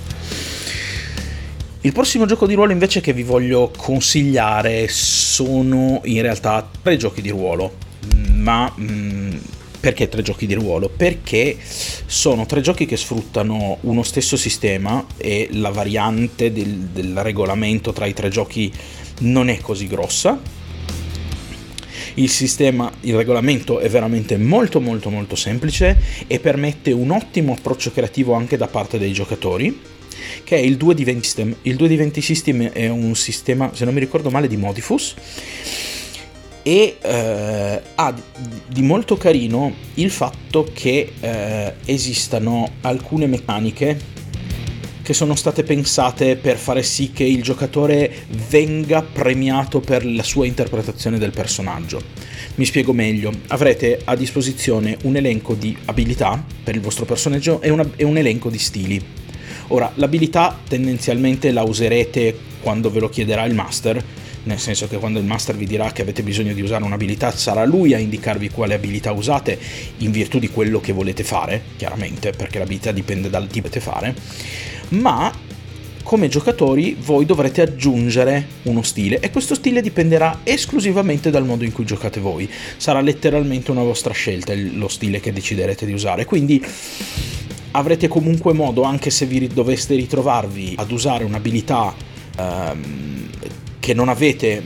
Il 1.86 1.92
prossimo 1.92 2.26
gioco 2.26 2.48
di 2.48 2.56
ruolo 2.56 2.72
invece 2.72 3.00
che 3.00 3.14
vi 3.14 3.22
voglio 3.22 3.72
consigliare 3.78 4.88
sono 4.88 6.02
in 6.06 6.24
realtà 6.24 6.68
tre 6.82 6.98
giochi 6.98 7.22
di 7.22 7.30
ruolo, 7.30 7.76
ma 8.34 8.74
mh, 8.76 8.84
mm, 8.84 9.38
perché 9.82 10.10
tre 10.10 10.24
giochi 10.24 10.48
di 10.48 10.56
ruolo? 10.56 10.90
Perché 10.90 11.56
sono 11.60 12.48
tre 12.48 12.62
giochi 12.62 12.88
che 12.88 12.98
sfruttano 12.98 13.78
uno 13.82 14.02
stesso 14.02 14.36
sistema 14.36 15.06
e 15.16 15.50
la 15.52 15.70
variante 15.70 16.52
del, 16.52 16.76
del 16.92 17.20
regolamento 17.22 17.94
tra 17.94 18.08
i 18.08 18.14
tre 18.14 18.30
giochi 18.30 18.74
non 19.20 19.50
è 19.50 19.60
così 19.60 19.86
grossa, 19.86 20.42
il 22.16 22.30
sistema, 22.32 22.92
il 23.02 23.16
regolamento 23.16 23.78
è 23.78 23.90
veramente 23.90 24.38
molto 24.38 24.82
molto 24.82 25.12
molto 25.12 25.36
semplice 25.36 26.02
e 26.26 26.40
permette 26.40 26.92
un 26.92 27.12
ottimo 27.12 27.54
approccio 27.54 27.92
creativo 27.92 28.34
anche 28.34 28.58
da 28.58 28.66
parte 28.66 28.98
dei 28.98 29.14
giocatori 29.14 29.94
che 30.44 30.56
è 30.56 30.60
il 30.60 30.78
2 30.78 30.96
d 30.96 31.04
20 31.04 31.24
system. 31.24 31.56
Il 31.64 31.76
2 31.76 31.88
d 31.88 31.96
20 31.96 32.22
system 32.22 32.70
è 32.70 32.88
un 32.88 33.16
sistema, 33.16 33.72
se 33.74 33.86
non 33.86 33.94
mi 33.94 34.00
ricordo 34.00 34.30
male, 34.30 34.48
di 34.48 34.58
Modifus 34.58 35.16
e 36.68 36.98
eh, 37.00 37.82
ha 37.94 38.16
di 38.68 38.82
molto 38.82 39.18
carino 39.18 39.72
il 39.96 40.10
fatto 40.10 40.68
che 40.74 41.12
eh, 41.20 41.74
esistano 41.86 42.72
alcune 42.82 43.28
meccaniche 43.28 44.14
che 45.04 45.14
sono 45.14 45.36
state 45.36 45.62
pensate 45.62 46.36
per 46.36 46.58
fare 46.58 46.82
sì 46.82 47.12
che 47.12 47.24
il 47.24 47.44
giocatore 47.44 48.12
venga 48.50 49.04
premiato 49.04 49.80
per 49.80 50.04
la 50.04 50.24
sua 50.24 50.48
interpretazione 50.48 51.20
del 51.20 51.30
personaggio. 51.30 52.02
Mi 52.56 52.66
spiego 52.66 52.92
meglio, 52.92 53.32
avrete 53.50 54.02
a 54.04 54.16
disposizione 54.16 54.98
un 55.04 55.16
elenco 55.16 55.54
di 55.54 55.78
abilità 55.86 56.44
per 56.64 56.74
il 56.74 56.82
vostro 56.82 57.06
personaggio 57.06 57.62
e, 57.62 57.70
una, 57.70 57.88
e 57.96 58.04
un 58.04 58.18
elenco 58.18 58.50
di 58.50 58.58
stili. 58.58 59.25
Ora, 59.70 59.92
l'abilità 59.96 60.58
tendenzialmente 60.68 61.52
la 61.52 61.64
userete 61.64 62.38
quando 62.62 62.90
ve 62.90 63.00
lo 63.00 63.10
chiederà 63.10 63.46
il 63.46 63.54
master, 63.54 64.04
nel 64.44 64.60
senso 64.60 64.88
che 64.88 64.98
quando 64.98 65.20
il 65.20 65.26
master 65.26 65.56
vi 65.56 65.66
dirà 65.66 65.92
che 65.92 66.04
avete 66.04 66.22
bisogno 66.22 66.54
di 66.54 66.62
usare 66.62 66.84
un'abilità 66.84 67.32
sarà 67.32 67.66
lui 67.66 67.94
a 67.94 67.98
indicarvi 67.98 68.50
quale 68.50 68.76
abilità 68.76 69.12
usate 69.12 69.58
in 69.98 70.12
virtù 70.12 70.40
di 70.40 70.50
quello 70.50 70.80
che 70.80 70.94
volete 70.94 71.24
fare, 71.24 71.62
chiaramente, 71.78 72.32
perché 72.32 72.60
l'abilità 72.60 72.92
dipende 72.92 73.30
dal 73.30 73.48
tipo 73.48 73.70
che 73.70 73.80
fare 73.80 74.64
ma 74.90 75.34
come 76.04 76.28
giocatori 76.28 76.96
voi 77.00 77.26
dovrete 77.26 77.62
aggiungere 77.62 78.46
uno 78.64 78.84
stile 78.84 79.20
e 79.20 79.32
questo 79.32 79.56
stile 79.56 79.82
dipenderà 79.82 80.42
esclusivamente 80.44 81.32
dal 81.32 81.46
modo 81.46 81.64
in 81.64 81.72
cui 81.72 81.84
giocate 81.84 82.20
voi. 82.20 82.48
Sarà 82.78 83.02
letteralmente 83.02 83.72
una 83.72 83.82
vostra 83.82 84.14
scelta 84.14 84.54
lo 84.56 84.88
stile 84.88 85.20
che 85.20 85.34
deciderete 85.34 85.84
di 85.84 85.94
usare. 85.94 86.26
Quindi 86.26 86.64
avrete 87.76 88.08
comunque 88.08 88.54
modo, 88.54 88.84
anche 88.84 89.10
se 89.10 89.26
vi 89.26 89.48
doveste 89.48 89.96
ritrovarvi 89.96 90.76
ad 90.78 90.92
usare 90.92 91.24
un'abilità 91.24 91.94
ehm, 92.38 93.30
che 93.80 93.94
non 93.94 94.10
avete 94.10 94.64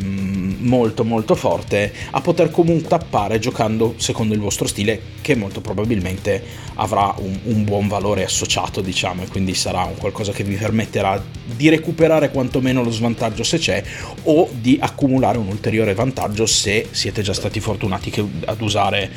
molto 0.60 1.04
molto 1.04 1.36
forte 1.36 1.92
a 2.12 2.22
poter 2.22 2.51
comunque 2.51 2.88
tappare 2.89 3.39
giocando 3.39 3.96
secondo 3.98 4.34
il 4.34 4.39
vostro 4.39 4.68
stile 4.68 5.01
che 5.22 5.36
molto 5.36 5.62
probabilmente 5.62 6.44
avrà 6.75 7.13
un, 7.18 7.38
un 7.44 7.63
buon 7.63 7.88
valore 7.88 8.24
associato 8.24 8.82
diciamo 8.82 9.24
e 9.24 9.28
quindi 9.28 9.54
sarà 9.54 9.84
un 9.84 9.96
qualcosa 9.98 10.32
che 10.32 10.44
vi 10.44 10.56
permetterà 10.56 11.22
di 11.56 11.70
recuperare 11.70 12.30
quantomeno 12.30 12.84
lo 12.84 12.92
svantaggio 12.92 13.44
se 13.44 13.58
c'è 13.58 13.84
o 14.24 14.50
di 14.51 14.78
accumulare 14.82 15.38
un 15.38 15.48
ulteriore 15.48 15.94
vantaggio 15.94 16.46
se 16.46 16.88
siete 16.92 17.22
già 17.22 17.34
stati 17.34 17.60
fortunati 17.60 18.10
che, 18.10 18.25
ad 18.46 18.62
usare 18.62 19.10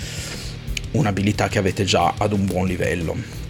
un'abilità 0.93 1.49
che 1.49 1.59
avete 1.59 1.85
già 1.85 2.15
ad 2.17 2.33
un 2.33 2.45
buon 2.45 2.67
livello. 2.67 3.42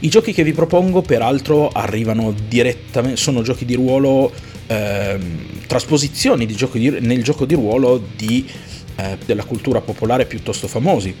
I 0.00 0.08
giochi 0.08 0.32
che 0.32 0.42
vi 0.42 0.52
propongo 0.52 1.02
peraltro 1.02 1.68
arrivano 1.68 2.34
direttamente, 2.48 3.16
sono 3.16 3.42
giochi 3.42 3.64
di 3.64 3.74
ruolo 3.74 4.32
ehm, 4.66 5.66
trasposizioni 5.66 6.46
gioco 6.46 6.78
di, 6.78 6.90
nel 7.00 7.22
gioco 7.22 7.44
di 7.44 7.54
ruolo 7.54 8.02
di, 8.16 8.48
eh, 8.96 9.18
della 9.24 9.44
cultura 9.44 9.80
popolare 9.80 10.26
piuttosto 10.26 10.68
famosi. 10.68 11.14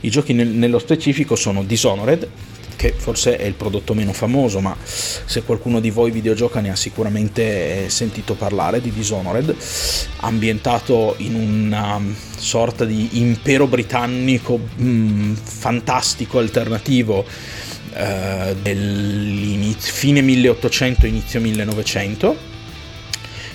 I 0.00 0.10
giochi 0.10 0.32
nel, 0.32 0.48
nello 0.48 0.78
specifico 0.78 1.36
sono 1.36 1.62
Dishonored, 1.64 2.28
che 2.78 2.94
forse 2.96 3.36
è 3.36 3.44
il 3.44 3.54
prodotto 3.54 3.92
meno 3.92 4.12
famoso, 4.12 4.60
ma 4.60 4.74
se 4.80 5.42
qualcuno 5.42 5.80
di 5.80 5.90
voi 5.90 6.12
videogioca 6.12 6.60
ne 6.60 6.70
ha 6.70 6.76
sicuramente 6.76 7.86
eh, 7.86 7.88
sentito 7.90 8.34
parlare 8.34 8.80
di 8.80 8.92
Dishonored, 8.92 9.54
ambientato 10.20 11.16
in 11.18 11.34
una 11.34 12.00
sorta 12.36 12.84
di 12.84 13.18
impero 13.18 13.66
britannico 13.66 14.56
mh, 14.56 14.86
mm, 14.86 15.34
fantastico 15.34 16.38
alternativo 16.38 17.24
eh, 17.92 18.56
del 18.60 19.74
fine 19.78 20.20
1800 20.20 21.06
inizio 21.06 21.40
1900 21.40 22.56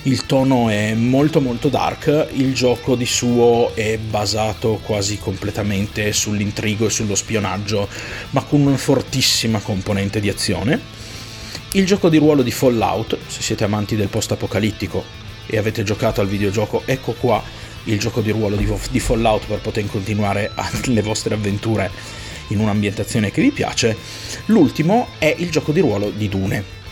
il 0.06 0.26
tono 0.26 0.68
è 0.68 0.92
molto 0.92 1.40
molto 1.40 1.70
dark, 1.70 2.28
il 2.32 2.52
gioco 2.52 2.94
di 2.94 3.06
suo 3.06 3.74
è 3.74 3.96
basato 3.96 4.78
quasi 4.82 5.16
completamente 5.18 6.12
sull'intrigo 6.12 6.84
e 6.84 6.90
sullo 6.90 7.14
spionaggio, 7.14 7.88
ma 8.30 8.42
con 8.42 8.60
una 8.60 8.76
fortissima 8.76 9.60
componente 9.60 10.20
di 10.20 10.28
azione. 10.28 10.78
Il 11.72 11.86
gioco 11.86 12.10
di 12.10 12.18
ruolo 12.18 12.42
di 12.42 12.50
Fallout, 12.50 13.16
se 13.28 13.40
siete 13.40 13.64
amanti 13.64 13.96
del 13.96 14.08
post-apocalittico 14.08 15.02
e 15.46 15.56
avete 15.56 15.84
giocato 15.84 16.20
al 16.20 16.28
videogioco, 16.28 16.82
ecco 16.84 17.12
qua 17.12 17.42
il 17.84 17.98
gioco 17.98 18.20
di 18.20 18.30
ruolo 18.30 18.56
di 18.56 19.00
Fallout 19.00 19.46
per 19.46 19.60
poter 19.60 19.86
continuare 19.86 20.50
le 20.84 21.00
vostre 21.00 21.32
avventure 21.32 21.90
in 22.48 22.58
un'ambientazione 22.58 23.30
che 23.30 23.40
vi 23.42 23.50
piace. 23.50 23.96
L'ultimo 24.46 25.08
è 25.18 25.34
il 25.38 25.50
gioco 25.50 25.72
di 25.72 25.80
ruolo 25.80 26.10
di 26.10 26.28
Dune 26.28 26.82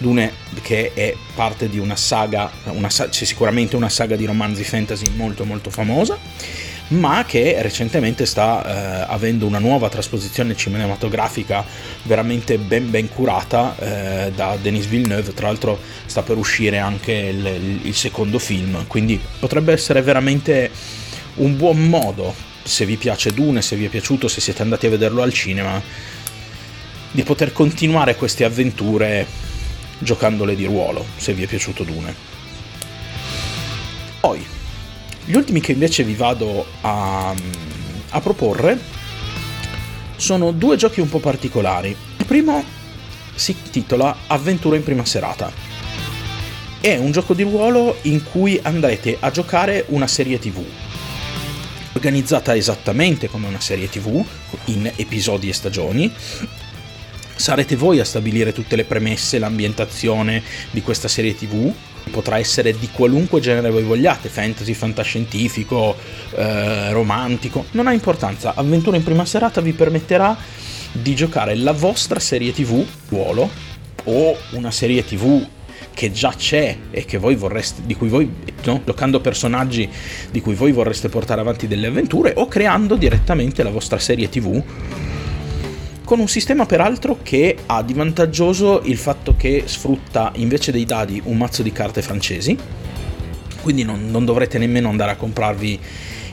Dune 0.00 0.32
che 0.62 0.92
è 0.94 1.14
parte 1.34 1.68
di 1.68 1.78
una 1.78 1.94
saga, 1.94 2.50
una, 2.64 2.88
c'è 2.88 3.24
sicuramente 3.24 3.76
una 3.76 3.90
saga 3.90 4.16
di 4.16 4.24
romanzi 4.24 4.64
fantasy 4.64 5.10
molto 5.14 5.44
molto 5.44 5.68
famosa, 5.70 6.18
ma 6.88 7.24
che 7.26 7.56
recentemente 7.60 8.24
sta 8.24 9.04
eh, 9.04 9.12
avendo 9.12 9.46
una 9.46 9.58
nuova 9.58 9.88
trasposizione 9.88 10.56
cinematografica 10.56 11.64
veramente 12.04 12.56
ben 12.58 12.90
ben 12.90 13.08
curata 13.08 13.76
eh, 13.78 14.32
da 14.34 14.56
Denis 14.60 14.86
Villeneuve, 14.86 15.34
tra 15.34 15.48
l'altro 15.48 15.78
sta 16.06 16.22
per 16.22 16.38
uscire 16.38 16.78
anche 16.78 17.12
il, 17.12 17.80
il 17.82 17.94
secondo 17.94 18.38
film, 18.38 18.86
quindi 18.86 19.20
potrebbe 19.38 19.72
essere 19.72 20.00
veramente 20.00 20.70
un 21.36 21.56
buon 21.56 21.88
modo, 21.88 22.34
se 22.62 22.84
vi 22.84 22.96
piace 22.96 23.32
Dune, 23.32 23.62
se 23.62 23.76
vi 23.76 23.86
è 23.86 23.88
piaciuto, 23.88 24.28
se 24.28 24.40
siete 24.40 24.62
andati 24.62 24.86
a 24.86 24.90
vederlo 24.90 25.22
al 25.22 25.32
cinema, 25.32 25.80
di 27.12 27.22
poter 27.22 27.52
continuare 27.52 28.16
queste 28.16 28.44
avventure 28.44 29.26
giocandole 29.98 30.54
di 30.54 30.64
ruolo, 30.64 31.04
se 31.16 31.32
vi 31.32 31.42
è 31.42 31.46
piaciuto 31.46 31.84
Dune. 31.84 32.14
Poi, 34.20 34.44
Gli 35.24 35.34
ultimi 35.34 35.60
che 35.60 35.72
invece 35.72 36.02
vi 36.02 36.14
vado 36.14 36.66
a, 36.80 37.34
a 38.10 38.20
proporre 38.20 38.78
sono 40.16 40.50
due 40.50 40.76
giochi 40.76 41.00
un 41.00 41.08
po' 41.08 41.18
particolari. 41.20 41.94
Il 42.16 42.26
primo 42.26 42.64
si 43.34 43.54
intitola 43.62 44.16
Avventura 44.26 44.76
in 44.76 44.82
prima 44.82 45.04
serata. 45.04 45.52
È 46.80 46.96
un 46.96 47.12
gioco 47.12 47.34
di 47.34 47.42
ruolo 47.42 47.98
in 48.02 48.24
cui 48.24 48.58
andrete 48.62 49.18
a 49.20 49.30
giocare 49.30 49.84
una 49.88 50.06
serie 50.06 50.38
TV 50.38 50.64
organizzata 52.00 52.56
esattamente 52.56 53.28
come 53.28 53.46
una 53.46 53.60
serie 53.60 53.90
TV, 53.90 54.24
in 54.66 54.90
episodi 54.96 55.50
e 55.50 55.52
stagioni. 55.52 56.10
Sarete 57.34 57.76
voi 57.76 58.00
a 58.00 58.06
stabilire 58.06 58.54
tutte 58.54 58.74
le 58.74 58.84
premesse, 58.84 59.38
l'ambientazione 59.38 60.42
di 60.70 60.80
questa 60.80 61.08
serie 61.08 61.36
TV. 61.36 61.70
Potrà 62.10 62.38
essere 62.38 62.76
di 62.78 62.88
qualunque 62.90 63.40
genere 63.40 63.68
voi 63.68 63.82
vogliate, 63.82 64.30
fantasy, 64.30 64.72
fantascientifico, 64.72 65.94
eh, 66.36 66.90
romantico, 66.90 67.66
non 67.72 67.86
ha 67.86 67.92
importanza. 67.92 68.54
Avventura 68.54 68.96
in 68.96 69.04
prima 69.04 69.26
serata 69.26 69.60
vi 69.60 69.72
permetterà 69.72 70.34
di 70.92 71.14
giocare 71.14 71.54
la 71.54 71.72
vostra 71.72 72.18
serie 72.18 72.52
TV, 72.52 72.82
ruolo, 73.08 73.50
o 74.04 74.36
una 74.52 74.70
serie 74.70 75.04
TV 75.04 75.46
che 76.00 76.12
già 76.12 76.32
c'è 76.34 76.74
e 76.90 77.04
che 77.04 77.18
voi 77.18 77.34
vorreste, 77.34 77.82
di 77.84 77.94
cui 77.94 78.08
voi, 78.08 78.26
no? 78.64 78.80
giocando 78.86 79.20
personaggi 79.20 79.86
di 80.30 80.40
cui 80.40 80.54
voi 80.54 80.72
vorreste 80.72 81.10
portare 81.10 81.42
avanti 81.42 81.68
delle 81.68 81.88
avventure 81.88 82.32
o 82.36 82.48
creando 82.48 82.96
direttamente 82.96 83.62
la 83.62 83.68
vostra 83.68 83.98
serie 83.98 84.30
TV 84.30 84.62
con 86.02 86.18
un 86.18 86.26
sistema 86.26 86.64
peraltro 86.64 87.18
che 87.22 87.54
ha 87.66 87.82
di 87.82 87.92
vantaggioso 87.92 88.80
il 88.84 88.96
fatto 88.96 89.36
che 89.36 89.64
sfrutta 89.66 90.32
invece 90.36 90.72
dei 90.72 90.86
dadi 90.86 91.20
un 91.26 91.36
mazzo 91.36 91.62
di 91.62 91.70
carte 91.70 92.00
francesi, 92.00 92.56
quindi 93.60 93.82
non, 93.82 94.10
non 94.10 94.24
dovrete 94.24 94.56
nemmeno 94.56 94.88
andare 94.88 95.10
a 95.10 95.16
comprarvi 95.16 95.80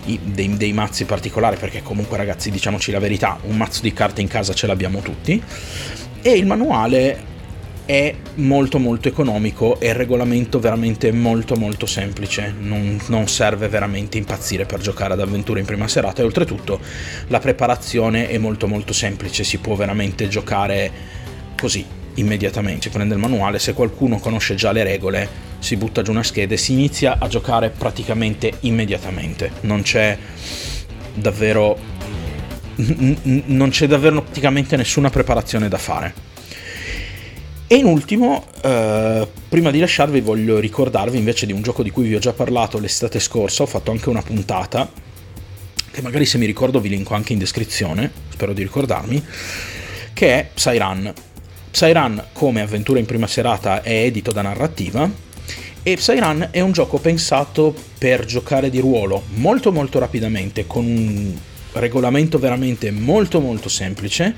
i, 0.06 0.20
dei, 0.24 0.56
dei, 0.56 0.72
mazzi 0.72 1.04
particolari 1.04 1.58
perché 1.58 1.84
comunque 1.84 2.16
ragazzi 2.16 2.50
diciamoci 2.52 2.90
la 2.92 3.00
verità, 3.00 3.38
un 3.42 3.58
mazzo 3.58 3.82
di 3.82 3.92
carte 3.92 4.22
in 4.22 4.30
casa 4.30 4.54
ce 4.54 4.66
l'abbiamo 4.66 5.02
tutti 5.02 5.44
e 6.22 6.32
il 6.32 6.46
manuale 6.46 7.36
è 7.88 8.14
molto 8.36 8.80
molto 8.80 9.08
economico 9.08 9.80
e 9.80 9.88
il 9.88 9.94
regolamento 9.94 10.60
veramente 10.60 11.14
molto 11.14 11.56
molto 11.56 11.86
semplice, 11.86 12.54
non, 12.60 13.00
non, 13.08 13.30
serve 13.30 13.70
veramente 13.70 14.18
impazzire 14.18 14.66
per 14.66 14.82
giocare 14.82 15.14
ad 15.14 15.22
avventure 15.22 15.62
in 15.62 15.66
prima 15.66 15.88
serata 15.88 16.22
e 16.22 16.26
oltretutto 16.26 16.82
la 17.28 17.40
preparazione 17.40 18.28
è 18.28 18.38
molto 18.38 18.68
molto 18.68 18.92
semplice, 18.92 19.46
si 19.46 19.60
può 19.60 19.76
veramente 19.76 20.28
giocare 20.28 20.92
così 21.58 21.86
immediatamente, 22.16 22.82
si 22.84 22.90
prende 22.90 23.14
il 23.14 23.22
manuale, 23.22 23.58
se 23.58 23.72
qualcuno 23.72 24.20
conosce 24.20 24.56
già 24.56 24.74
le 24.74 24.84
regole 24.84 25.30
si 25.60 25.78
butta 25.78 26.02
giù 26.02 26.12
una 26.12 26.24
scheda 26.24 26.56
e 26.56 26.58
si 26.58 26.74
inizia 26.74 27.20
a 27.20 27.30
giocare 27.30 27.70
praticamente 27.70 28.52
immediatamente, 28.62 29.52
non 29.62 29.82
c'è 29.82 30.18
davvero 31.14 31.96
non 32.76 33.70
c'è 33.70 33.88
davvero 33.88 34.22
praticamente 34.22 34.76
nessuna 34.76 35.10
preparazione 35.10 35.70
da 35.70 35.78
fare 35.78 36.27
e 37.68 37.76
in 37.76 37.86
ultimo, 37.86 38.46
eh, 38.62 39.28
prima 39.50 39.72
di 39.72 39.80
lasciarvi 39.80 40.22
voglio 40.22 40.58
ricordarvi 40.58 41.18
invece 41.18 41.46
di 41.46 41.52
un 41.52 41.62
gioco 41.62 41.84
di 41.84 41.90
cui 41.90 42.08
vi 42.08 42.16
ho 42.16 42.20
già 42.20 42.32
parlato 42.32 42.80
l'estate 42.80 43.20
scorsa, 43.20 43.64
ho 43.64 43.66
fatto 43.66 43.92
anche 43.92 44.08
una 44.08 44.22
puntata, 44.22 44.90
che 45.92 46.02
magari 46.02 46.26
se 46.26 46.38
mi 46.38 46.46
ricordo 46.46 46.80
vi 46.80 46.88
linko 46.88 47.14
anche 47.14 47.34
in 47.34 47.40
descrizione, 47.40 48.10
spero 48.30 48.54
di 48.54 48.62
ricordarmi, 48.62 49.22
che 50.14 50.34
è 50.34 50.50
Psyrun. 50.54 51.14
Psyrun 51.70 52.24
come 52.32 52.62
avventura 52.62 53.00
in 53.00 53.06
prima 53.06 53.28
serata 53.28 53.82
è 53.82 54.04
edito 54.04 54.32
da 54.32 54.42
narrativa 54.42 55.10
e 55.84 55.96
Psyrun 55.96 56.48
è 56.52 56.62
un 56.62 56.72
gioco 56.72 57.00
pensato 57.00 57.76
per 57.98 58.26
giocare 58.26 58.70
di 58.70 58.80
ruolo 58.80 59.24
molto 59.36 59.72
molto 59.72 60.00
rapidamente 60.00 60.66
con 60.66 60.86
un 60.86 61.38
regolamento 61.80 62.40
veramente 62.40 62.92
molto 62.92 63.40
molto 63.40 63.70
semplice, 63.70 64.36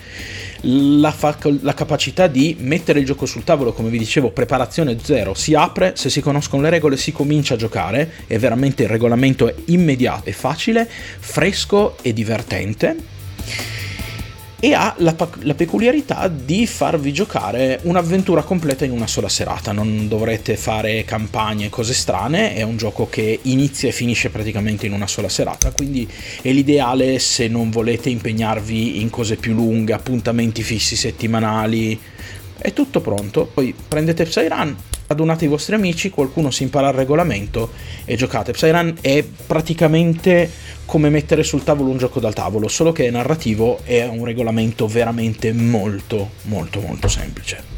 la, 0.61 1.11
fac- 1.11 1.57
la, 1.61 1.73
capacità 1.73 2.27
di 2.27 2.55
mettere 2.59 2.99
il 2.99 3.05
gioco 3.05 3.25
sul 3.25 3.43
tavolo, 3.43 3.73
come 3.73 3.89
vi 3.89 3.97
dicevo, 3.97 4.31
preparazione 4.31 4.97
zero, 5.01 5.33
si 5.33 5.53
apre, 5.53 5.93
se 5.95 6.09
si 6.09 6.21
conoscono 6.21 6.61
le 6.61 6.69
regole 6.69 6.97
si 6.97 7.11
comincia 7.11 7.53
a 7.53 7.57
giocare, 7.57 8.11
è 8.27 8.37
veramente 8.37 8.83
il 8.83 8.89
regolamento 8.89 9.47
è 9.47 9.55
immediato, 9.65 10.29
è 10.29 10.33
facile, 10.33 10.87
fresco 11.19 11.97
e 12.01 12.13
divertente 12.13 13.17
e 14.59 14.73
ha 14.73 14.93
la, 14.97 15.15
la, 15.41 15.53
peculiarità 15.53 16.27
di 16.27 16.67
farvi 16.67 17.13
giocare 17.13 17.79
un'avventura 17.83 18.43
completa 18.43 18.83
in 18.83 18.91
una 18.91 19.07
sola 19.07 19.29
serata. 19.29 19.71
Non 19.71 20.07
dovrete 20.07 20.57
fare 20.57 21.05
campagne 21.05 21.65
e 21.65 21.69
cose 21.69 21.93
strane, 21.93 22.53
è 22.53 22.61
un 22.61 22.75
gioco 22.75 23.07
che 23.09 23.39
inizia 23.43 23.89
e 23.89 23.93
finisce 23.93 24.29
praticamente 24.29 24.85
in 24.85 24.91
una 24.91 25.07
sola 25.07 25.29
serata, 25.29 25.71
quindi 25.71 26.07
è 26.41 26.51
l'ideale 26.51 27.19
se 27.19 27.47
non 27.47 27.69
volete 27.69 28.09
impegnarvi 28.09 29.01
in 29.01 29.09
cose 29.09 29.37
più 29.37 29.53
lunghe, 29.53 29.93
appuntamenti 29.93 30.61
fissi 30.61 30.95
settimanali. 30.95 31.99
È 32.57 32.73
tutto 32.73 32.99
pronto, 32.99 33.49
poi 33.53 33.73
prendete 33.87 34.25
Psyrun, 34.25 34.75
radunate 35.09 35.45
i 35.45 35.47
vostri 35.47 35.73
amici, 35.73 36.11
qualcuno 36.11 36.51
si 36.51 36.61
impara 36.61 36.89
il 36.89 36.93
regolamento 36.93 37.71
e 38.05 38.15
giocate. 38.15 38.51
Psyrun 38.51 38.95
è 39.01 39.25
praticamente 39.47 40.47
come 40.85 41.09
mettere 41.09 41.41
sul 41.41 41.63
tavolo 41.63 41.89
un 41.89 41.97
gioco 41.97 42.19
dal 42.19 42.35
tavolo, 42.35 42.67
solo 42.67 42.91
che 42.91 43.07
è 43.07 43.09
narrativo 43.09 43.79
e 43.85 44.01
ha 44.01 44.09
un 44.09 44.23
regolamento 44.23 44.85
veramente 44.87 45.51
molto 45.51 46.33
molto 46.43 46.79
molto 46.81 47.07
semplice. 47.07 47.77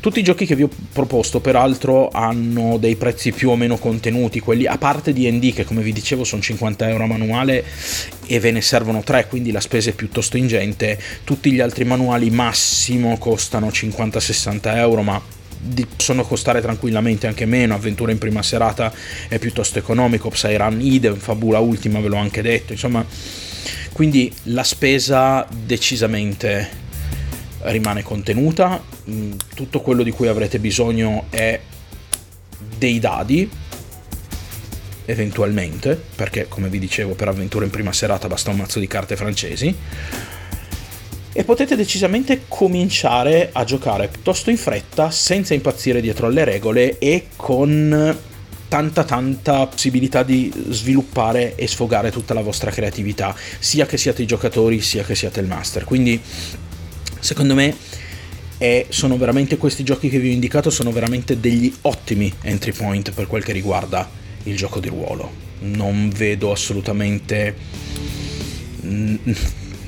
Tutti 0.00 0.18
i 0.18 0.24
giochi 0.24 0.44
che 0.44 0.56
vi 0.56 0.64
ho 0.64 0.68
proposto, 0.92 1.38
peraltro, 1.38 2.08
hanno 2.08 2.76
dei 2.76 2.96
prezzi 2.96 3.30
più 3.30 3.50
o 3.50 3.56
meno 3.56 3.76
contenuti, 3.76 4.40
quelli 4.40 4.66
a 4.66 4.76
parte 4.78 5.12
DD, 5.12 5.52
che 5.52 5.64
come 5.64 5.80
vi 5.80 5.92
dicevo 5.92 6.24
sono 6.24 6.42
50 6.42 6.88
euro 6.88 7.04
a 7.04 7.06
manuale 7.06 7.64
e 8.26 8.40
ve 8.40 8.50
ne 8.50 8.62
servono 8.62 9.04
3, 9.04 9.28
quindi 9.28 9.52
la 9.52 9.60
spesa 9.60 9.90
è 9.90 9.92
piuttosto 9.92 10.36
ingente. 10.36 10.98
Tutti 11.22 11.52
gli 11.52 11.60
altri 11.60 11.84
manuali 11.84 12.30
massimo 12.30 13.16
costano 13.16 13.68
50-60 13.68 14.76
euro, 14.76 15.02
ma 15.02 15.22
possono 15.96 16.24
costare 16.24 16.60
tranquillamente 16.60 17.26
anche 17.26 17.46
meno, 17.46 17.74
avventura 17.74 18.12
in 18.12 18.18
prima 18.18 18.42
serata 18.42 18.92
è 19.28 19.38
piuttosto 19.38 19.78
economico, 19.78 20.28
Psyrun 20.28 20.80
idem, 20.80 21.16
Fabula 21.16 21.58
ultima 21.58 22.00
ve 22.00 22.08
l'ho 22.08 22.16
anche 22.16 22.42
detto, 22.42 22.72
insomma, 22.72 23.04
quindi 23.92 24.32
la 24.44 24.64
spesa 24.64 25.46
decisamente 25.50 26.80
rimane 27.62 28.02
contenuta, 28.02 28.82
mm, 29.08 29.32
tutto 29.54 29.80
quello 29.80 30.02
di 30.02 30.10
cui 30.10 30.26
avrete 30.26 30.58
bisogno 30.58 31.26
è 31.30 31.60
dei 32.76 32.98
dadi, 32.98 33.48
eventualmente, 35.04 36.00
perché 36.14 36.46
come 36.48 36.68
vi 36.68 36.78
dicevo 36.78 37.14
per 37.14 37.28
avventura 37.28 37.64
in 37.64 37.70
prima 37.70 37.92
serata 37.92 38.28
basta 38.28 38.50
un 38.50 38.56
mazzo 38.56 38.78
di 38.78 38.86
carte 38.86 39.16
francesi, 39.16 39.74
e 41.32 41.44
potete 41.44 41.76
decisamente 41.76 42.42
cominciare 42.48 43.50
a 43.52 43.64
giocare 43.64 44.08
piuttosto 44.08 44.50
in 44.50 44.58
fretta, 44.58 45.10
senza 45.10 45.54
impazzire 45.54 46.00
dietro 46.00 46.26
alle 46.26 46.44
regole 46.44 46.98
e 46.98 47.28
con 47.36 48.16
tanta 48.68 49.04
tanta 49.04 49.66
possibilità 49.66 50.22
di 50.22 50.50
sviluppare 50.70 51.54
e 51.56 51.66
sfogare 51.66 52.10
tutta 52.10 52.32
la 52.32 52.40
vostra 52.40 52.70
creatività, 52.70 53.34
sia 53.58 53.84
che 53.84 53.98
siate 53.98 54.22
i 54.22 54.26
giocatori 54.26 54.80
sia 54.80 55.04
che 55.04 55.14
siate 55.14 55.40
il 55.40 55.46
master. 55.46 55.84
Quindi 55.84 56.20
secondo 57.20 57.54
me 57.54 57.76
è, 58.56 58.86
sono 58.88 59.16
veramente 59.16 59.56
questi 59.56 59.84
giochi 59.84 60.08
che 60.08 60.18
vi 60.18 60.28
ho 60.28 60.32
indicato 60.32 60.70
sono 60.70 60.90
veramente 60.90 61.38
degli 61.38 61.72
ottimi 61.82 62.32
entry 62.42 62.72
point 62.72 63.10
per 63.10 63.26
quel 63.26 63.44
che 63.44 63.52
riguarda 63.52 64.08
il 64.44 64.56
gioco 64.56 64.80
di 64.80 64.88
ruolo. 64.88 65.30
Non 65.60 66.08
vedo 66.08 66.50
assolutamente 66.50 67.54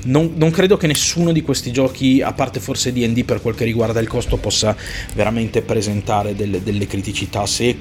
non, 0.05 0.33
non, 0.35 0.51
credo 0.51 0.77
che 0.77 0.87
nessuno 0.87 1.31
di 1.31 1.41
questi 1.41 1.71
giochi, 1.71 2.21
a 2.21 2.33
parte 2.33 2.59
forse 2.59 2.91
DD 2.91 3.23
per 3.23 3.41
quel 3.41 3.55
che 3.55 3.63
riguarda 3.63 3.99
il 3.99 4.07
costo, 4.07 4.37
possa 4.37 4.75
veramente 5.13 5.61
presentare 5.61 6.35
delle, 6.35 6.61
delle 6.61 6.85
criticità. 6.87 7.45
Se 7.45 7.75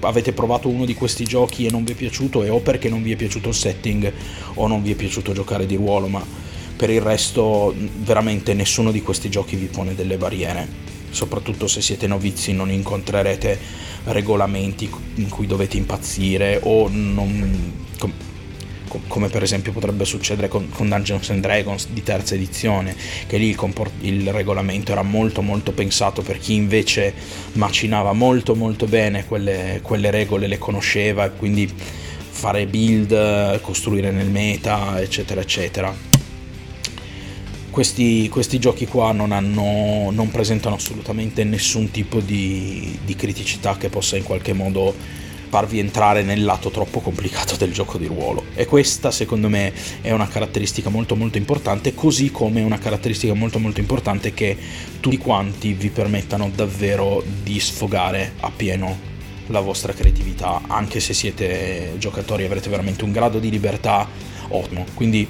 avete 0.00 0.32
provato 0.32 0.68
uno 0.68 0.84
di 0.84 0.94
questi 0.94 1.24
giochi 1.24 1.66
e 1.66 1.70
non 1.70 1.84
vi 1.84 1.92
è 1.92 1.94
piaciuto, 1.94 2.42
è 2.42 2.50
o 2.50 2.60
perché 2.60 2.88
non 2.88 3.02
vi 3.02 3.12
è 3.12 3.16
piaciuto 3.16 3.48
il 3.48 3.54
setting 3.54 4.12
o 4.54 4.66
non 4.66 4.82
vi 4.82 4.92
è 4.92 4.94
piaciuto 4.94 5.32
giocare 5.32 5.64
di 5.64 5.76
ruolo, 5.76 6.08
ma 6.08 6.24
per 6.76 6.90
il 6.90 7.00
resto 7.00 7.74
veramente 8.02 8.54
nessuno 8.54 8.90
di 8.90 9.00
questi 9.00 9.30
giochi 9.30 9.56
vi 9.56 9.66
pone 9.66 9.94
delle 9.94 10.16
barriere. 10.16 10.90
Soprattutto 11.10 11.66
se 11.68 11.80
siete 11.80 12.06
novizi 12.06 12.52
non 12.52 12.70
incontrerete 12.70 13.58
regolamenti 14.04 14.90
in 15.16 15.28
cui 15.28 15.46
dovete 15.46 15.76
impazzire 15.76 16.58
o 16.62 16.88
non 16.90 17.72
come 19.06 19.28
per 19.28 19.42
esempio 19.42 19.72
potrebbe 19.72 20.04
succedere 20.04 20.48
con, 20.48 20.68
con, 20.70 20.88
Dungeons 20.88 21.30
and 21.30 21.40
Dragons 21.40 21.88
di 21.88 22.02
terza 22.02 22.34
edizione, 22.34 22.94
che 23.26 23.36
lì 23.36 23.48
il, 23.48 23.56
comport- 23.56 24.02
il, 24.02 24.30
regolamento 24.32 24.92
era 24.92 25.02
molto 25.02 25.42
molto 25.42 25.72
pensato 25.72 26.22
per 26.22 26.38
chi 26.38 26.54
invece 26.54 27.14
macinava 27.52 28.12
molto 28.12 28.54
molto 28.54 28.86
bene 28.86 29.24
quelle, 29.26 29.80
quelle 29.82 30.10
regole, 30.10 30.46
le 30.46 30.58
conosceva 30.58 31.26
e 31.26 31.32
quindi 31.36 31.70
fare 32.42 32.66
build, 32.66 33.60
costruire 33.60 34.10
nel 34.10 34.28
meta, 34.28 35.00
eccetera, 35.00 35.40
eccetera. 35.40 35.94
Questi, 37.70 38.28
questi, 38.28 38.58
giochi 38.58 38.86
qua 38.86 39.12
non, 39.12 39.32
hanno, 39.32 40.10
non, 40.10 40.30
presentano 40.30 40.74
assolutamente 40.74 41.44
nessun 41.44 41.90
tipo 41.90 42.20
di, 42.20 42.98
di, 43.04 43.14
criticità 43.14 43.76
che 43.78 43.88
possa 43.88 44.16
in 44.16 44.24
qualche 44.24 44.52
modo 44.52 44.94
farvi 45.52 45.80
entrare 45.80 46.22
nel 46.22 46.44
lato 46.44 46.70
troppo 46.70 47.00
complicato 47.00 47.56
del 47.56 47.74
gioco 47.74 47.98
di 47.98 48.06
ruolo. 48.06 48.44
E 48.54 48.64
questa 48.64 49.10
secondo 49.10 49.50
me 49.50 49.70
è 50.00 50.10
una 50.10 50.26
caratteristica 50.26 50.88
molto 50.88 51.14
molto 51.14 51.36
importante, 51.36 51.94
così 51.94 52.30
come 52.30 52.62
è 52.62 52.64
una 52.64 52.78
caratteristica 52.78 53.34
molto 53.34 53.58
molto 53.58 53.78
importante 53.78 54.32
che 54.32 54.56
tutti 54.98 55.18
quanti 55.18 55.74
vi 55.74 55.90
permettano 55.90 56.50
davvero 56.54 57.22
di 57.42 57.60
sfogare 57.60 58.32
appieno 58.40 59.10
la 59.48 59.60
vostra 59.60 59.92
creatività, 59.92 60.62
anche 60.68 61.00
se 61.00 61.12
siete 61.12 61.96
giocatori 61.98 62.44
avrete 62.44 62.70
veramente 62.70 63.04
un 63.04 63.12
grado 63.12 63.38
di 63.38 63.50
libertà 63.50 64.08
ottimo. 64.48 64.86
Quindi 64.94 65.28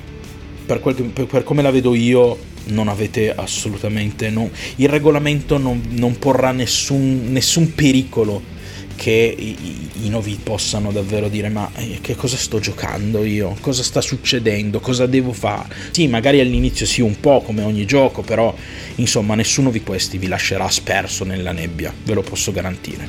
per, 0.65 0.79
quel, 0.79 0.95
per, 0.95 1.27
per 1.27 1.43
come 1.43 1.63
la 1.63 1.73
vedo 1.73 1.95
io 1.95 2.39
non 2.67 2.87
avete 2.87 3.35
assolutamente... 3.35 4.31
No, 4.31 4.49
il 4.77 4.89
regolamento 4.89 5.59
non, 5.59 5.83
non 5.89 6.17
porrà 6.17 6.53
nessun, 6.53 7.33
nessun 7.33 7.75
pericolo 7.75 8.61
che 8.95 9.35
i, 9.37 9.91
i 10.05 10.09
novi 10.09 10.39
possano 10.43 10.93
davvero 10.93 11.29
dire 11.29 11.49
ma 11.49 11.71
eh, 11.75 11.99
che 12.01 12.15
cosa 12.15 12.37
sto 12.37 12.59
giocando 12.59 13.25
io, 13.25 13.57
cosa 13.61 13.83
sta 13.83 14.01
succedendo, 14.01 14.81
cosa 14.81 15.07
devo 15.07 15.33
fare. 15.33 15.75
Sì, 15.91 16.07
magari 16.07 16.41
all'inizio 16.41 16.87
sì 16.87 17.01
un 17.01 17.19
po' 17.21 17.41
come 17.43 17.63
ogni 17.63 17.85
gioco, 17.85 18.23
però 18.23 18.55
insomma 18.97 19.35
nessuno 19.35 19.71
di 19.71 19.83
questi 19.83 20.19
vi 20.19 20.29
lascerà 20.29 20.69
sperso 20.69 21.25
nella 21.25 21.53
nebbia, 21.53 21.93
ve 22.05 22.15
lo 22.15 22.23
posso 22.23 22.53
garantire. 22.53 23.09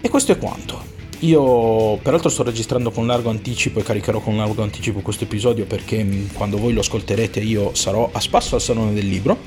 E 0.00 0.08
questo 0.08 0.32
è 0.32 0.38
quanto. 0.38 0.96
Io 1.22 1.96
peraltro 1.96 2.28
sto 2.28 2.44
registrando 2.44 2.92
con 2.92 3.04
largo 3.04 3.28
anticipo 3.28 3.80
e 3.80 3.82
caricherò 3.82 4.20
con 4.20 4.36
largo 4.36 4.62
anticipo 4.62 5.00
questo 5.00 5.24
episodio 5.24 5.64
perché 5.64 6.04
mm, 6.04 6.26
quando 6.32 6.58
voi 6.58 6.72
lo 6.72 6.78
ascolterete 6.78 7.40
io 7.40 7.74
sarò 7.74 8.08
a 8.12 8.20
spasso 8.20 8.54
al 8.54 8.60
Salone 8.60 8.94
del 8.94 9.08
Libro 9.08 9.38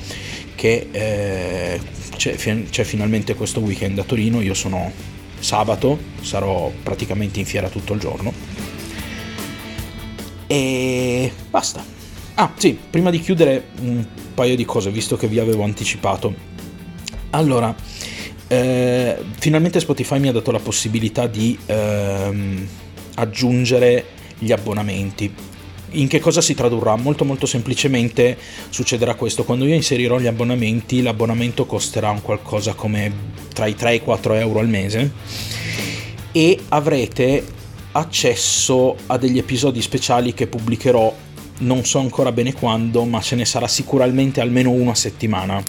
che 0.61 0.89
eh, 0.91 1.81
c'è, 2.15 2.35
c'è 2.35 2.83
finalmente 2.83 3.33
questo 3.33 3.61
weekend 3.61 3.97
a 3.97 4.03
Torino, 4.03 4.41
io 4.41 4.53
sono 4.53 4.91
sabato, 5.39 5.97
sarò 6.21 6.71
praticamente 6.83 7.39
in 7.39 7.47
fiera 7.47 7.67
tutto 7.67 7.93
il 7.93 7.99
giorno. 7.99 8.31
E 10.45 11.31
basta. 11.49 11.83
Ah 12.35 12.53
sì, 12.55 12.77
prima 12.91 13.09
di 13.09 13.19
chiudere 13.19 13.69
un 13.79 14.05
paio 14.35 14.55
di 14.55 14.63
cose, 14.63 14.91
visto 14.91 15.17
che 15.17 15.25
vi 15.25 15.39
avevo 15.39 15.63
anticipato. 15.63 16.31
Allora, 17.31 17.75
eh, 18.47 19.17
finalmente 19.39 19.79
Spotify 19.79 20.19
mi 20.19 20.27
ha 20.27 20.31
dato 20.31 20.51
la 20.51 20.59
possibilità 20.59 21.25
di 21.25 21.57
ehm, 21.65 22.67
aggiungere 23.15 24.05
gli 24.37 24.51
abbonamenti 24.51 25.33
in 25.91 26.07
che 26.07 26.19
cosa 26.19 26.41
si 26.41 26.53
tradurrà? 26.53 26.95
Molto 26.95 27.25
molto 27.25 27.45
semplicemente 27.45 28.37
succederà 28.69 29.15
questo, 29.15 29.43
quando 29.43 29.65
io 29.65 29.75
inserirò 29.75 30.19
gli 30.19 30.27
abbonamenti 30.27 31.01
l'abbonamento 31.01 31.65
costerà 31.65 32.09
un 32.09 32.21
qualcosa 32.21 32.73
come 32.73 33.11
tra 33.53 33.65
i 33.65 33.75
3 33.75 33.91
e 33.91 33.95
i 33.95 34.01
4 34.01 34.33
euro 34.35 34.59
al 34.59 34.69
mese 34.69 35.11
e 36.31 36.57
avrete 36.69 37.43
accesso 37.93 38.95
a 39.07 39.17
degli 39.17 39.37
episodi 39.37 39.81
speciali 39.81 40.33
che 40.33 40.47
pubblicherò 40.47 41.13
non 41.59 41.83
so 41.83 41.99
ancora 41.99 42.31
bene 42.31 42.53
quando 42.53 43.03
ma 43.03 43.19
ce 43.21 43.35
ne 43.35 43.45
sarà 43.45 43.67
sicuramente 43.67 44.39
almeno 44.39 44.71
uno 44.71 44.91
a 44.91 44.95
settimana. 44.95 45.61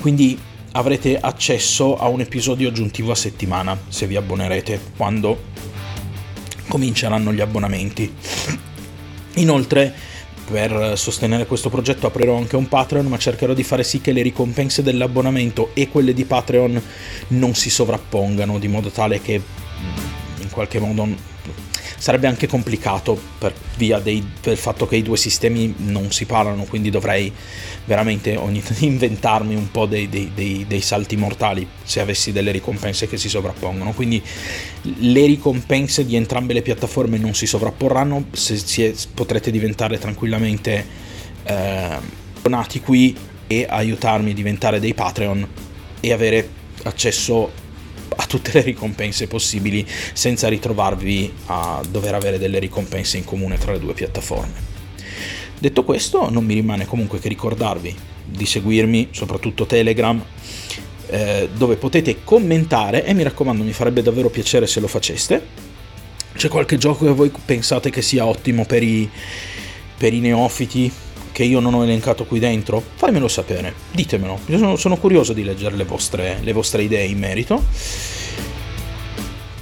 Quindi 0.00 0.38
avrete 0.72 1.18
accesso 1.18 1.96
a 1.96 2.08
un 2.08 2.20
episodio 2.20 2.68
aggiuntivo 2.68 3.12
a 3.12 3.16
settimana 3.16 3.78
se 3.88 4.06
vi 4.06 4.16
abbonerete 4.16 4.80
quando 4.96 5.48
cominceranno 6.68 7.32
gli 7.32 7.40
abbonamenti 7.40 8.14
Inoltre, 9.34 9.94
per 10.50 10.98
sostenere 10.98 11.46
questo 11.46 11.70
progetto 11.70 12.06
aprirò 12.06 12.36
anche 12.36 12.56
un 12.56 12.68
Patreon, 12.68 13.06
ma 13.06 13.18
cercherò 13.18 13.54
di 13.54 13.62
fare 13.62 13.84
sì 13.84 14.00
che 14.00 14.12
le 14.12 14.22
ricompense 14.22 14.82
dell'abbonamento 14.82 15.70
e 15.74 15.88
quelle 15.88 16.12
di 16.12 16.24
Patreon 16.24 16.82
non 17.28 17.54
si 17.54 17.70
sovrappongano, 17.70 18.58
di 18.58 18.68
modo 18.68 18.90
tale 18.90 19.20
che 19.20 19.40
in 20.40 20.50
qualche 20.50 20.80
modo 20.80 21.06
sarebbe 21.96 22.26
anche 22.26 22.46
complicato 22.46 23.18
per 23.38 23.54
via 23.76 23.98
dei, 23.98 24.24
del 24.42 24.56
fatto 24.56 24.86
che 24.86 24.96
i 24.96 25.02
due 25.02 25.16
sistemi 25.16 25.74
non 25.78 26.10
si 26.12 26.24
parlano, 26.24 26.64
quindi 26.64 26.90
dovrei 26.90 27.32
veramente 27.84 28.36
ogni 28.36 28.62
inventarmi 28.80 29.54
un 29.54 29.70
po' 29.70 29.86
dei, 29.86 30.08
dei, 30.08 30.64
dei, 30.66 30.80
salti 30.80 31.16
mortali 31.16 31.66
se 31.82 32.00
avessi 32.00 32.32
delle 32.32 32.50
ricompense 32.50 33.08
che 33.08 33.16
si 33.16 33.28
sovrappongono. 33.28 33.92
Quindi 33.92 34.22
le 34.82 35.26
ricompense 35.26 36.04
di 36.04 36.16
entrambe 36.16 36.52
le 36.52 36.62
piattaforme 36.62 37.18
non 37.18 37.34
si 37.34 37.46
sovrapporranno, 37.46 38.26
se, 38.32 38.56
se 38.56 38.94
potrete 39.12 39.50
diventare 39.50 39.98
tranquillamente 39.98 40.86
eh, 41.44 41.98
donati 42.42 42.80
qui 42.80 43.16
e 43.46 43.66
aiutarmi 43.68 44.30
a 44.30 44.34
diventare 44.34 44.78
dei 44.78 44.94
Patreon 44.94 45.48
e 46.00 46.12
avere 46.12 46.48
accesso 46.84 47.68
a 48.16 48.26
tutte 48.26 48.50
le 48.52 48.62
ricompense 48.62 49.26
possibili 49.26 49.86
senza 50.12 50.48
ritrovarvi 50.48 51.32
a 51.46 51.82
dover 51.88 52.14
avere 52.14 52.38
delle 52.38 52.58
ricompense 52.58 53.16
in 53.16 53.24
comune 53.24 53.58
tra 53.58 53.72
le 53.72 53.78
due 53.78 53.94
piattaforme. 53.94 54.68
Detto 55.58 55.84
questo, 55.84 56.30
non 56.30 56.44
mi 56.44 56.54
rimane 56.54 56.86
comunque 56.86 57.18
che 57.18 57.28
ricordarvi 57.28 57.94
di 58.24 58.46
seguirmi, 58.46 59.08
soprattutto 59.10 59.66
Telegram, 59.66 60.22
eh, 61.08 61.48
dove 61.54 61.76
potete 61.76 62.24
commentare 62.24 63.04
e 63.04 63.12
mi 63.12 63.22
raccomando 63.22 63.62
mi 63.62 63.72
farebbe 63.72 64.02
davvero 64.02 64.30
piacere 64.30 64.66
se 64.66 64.80
lo 64.80 64.86
faceste. 64.86 65.68
C'è 66.34 66.48
qualche 66.48 66.78
gioco 66.78 67.04
che 67.04 67.12
voi 67.12 67.30
pensate 67.44 67.90
che 67.90 68.00
sia 68.00 68.24
ottimo 68.24 68.64
per 68.64 68.82
i, 68.82 69.08
per 69.98 70.14
i 70.14 70.20
neofiti, 70.20 70.90
che 71.32 71.44
io 71.44 71.60
non 71.60 71.74
ho 71.74 71.82
elencato 71.82 72.24
qui 72.24 72.38
dentro? 72.38 72.82
Fatemelo 72.94 73.28
sapere, 73.28 73.74
ditemelo, 73.92 74.38
io 74.46 74.58
sono, 74.58 74.76
sono 74.76 74.96
curioso 74.96 75.32
di 75.32 75.44
leggere 75.44 75.76
le 75.76 75.84
vostre, 75.84 76.38
le 76.42 76.52
vostre 76.52 76.82
idee 76.82 77.06
in 77.06 77.18
merito. 77.18 77.62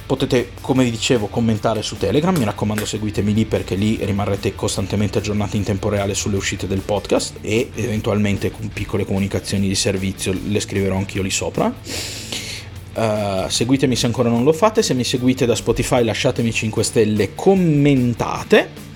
Potete, 0.05 0.53
come 0.61 0.83
vi 0.83 0.89
dicevo, 0.89 1.27
commentare 1.27 1.83
su 1.83 1.95
Telegram, 1.95 2.35
mi 2.35 2.43
raccomando 2.43 2.83
seguitemi 2.83 3.31
lì 3.31 3.45
perché 3.45 3.75
lì 3.75 3.99
rimarrete 4.01 4.55
costantemente 4.55 5.19
aggiornati 5.19 5.55
in 5.55 5.63
tempo 5.63 5.87
reale 5.89 6.15
sulle 6.15 6.35
uscite 6.35 6.65
del 6.65 6.81
podcast 6.81 7.35
e 7.41 7.69
eventualmente 7.75 8.49
con 8.49 8.69
piccole 8.69 9.05
comunicazioni 9.05 9.67
di 9.67 9.75
servizio 9.75 10.35
le 10.47 10.59
scriverò 10.59 10.97
anch'io 10.97 11.21
lì 11.21 11.29
sopra. 11.29 11.71
Uh, 12.91 13.47
seguitemi 13.47 13.95
se 13.95 14.07
ancora 14.07 14.29
non 14.29 14.43
lo 14.43 14.51
fate, 14.51 14.81
se 14.81 14.95
mi 14.95 15.03
seguite 15.03 15.45
da 15.45 15.53
Spotify 15.53 16.03
lasciatemi 16.03 16.51
5 16.51 16.83
stelle, 16.83 17.35
commentate 17.35 18.88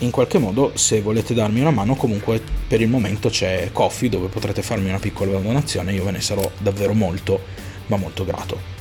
in 0.00 0.10
qualche 0.10 0.38
modo 0.38 0.72
se 0.74 1.00
volete 1.00 1.34
darmi 1.34 1.60
una 1.60 1.70
mano 1.70 1.94
comunque 1.94 2.42
per 2.66 2.80
il 2.80 2.88
momento 2.88 3.28
c'è 3.28 3.70
Coffee 3.72 4.08
dove 4.08 4.28
potrete 4.28 4.62
farmi 4.62 4.88
una 4.88 4.98
piccola 4.98 5.38
donazione. 5.38 5.92
Io 5.92 6.04
ve 6.04 6.12
ne 6.12 6.20
sarò 6.20 6.48
davvero 6.58 6.94
molto 6.94 7.40
ma 7.86 7.96
molto 7.96 8.24
grato. 8.24 8.78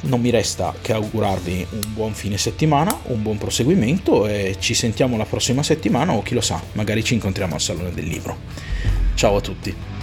Non 0.00 0.20
mi 0.20 0.30
resta 0.30 0.74
che 0.80 0.92
augurarvi 0.92 1.66
un 1.70 1.80
buon 1.92 2.14
fine 2.14 2.38
settimana 2.38 2.96
un 3.06 3.22
buon 3.22 3.36
proseguimento 3.36 4.26
e 4.26 4.56
ci 4.58 4.74
sentiamo 4.74 5.16
la 5.16 5.24
prossima 5.24 5.62
settimana 5.62 6.12
o 6.12 6.22
chi 6.22 6.34
lo 6.34 6.40
sa 6.40 6.62
magari 6.72 7.02
ci 7.02 7.14
incontriamo 7.14 7.54
al 7.54 7.60
salone 7.60 7.92
del 7.92 8.06
libro. 8.06 8.36
Ciao 9.14 9.36
a 9.36 9.40
tutti 9.40 9.97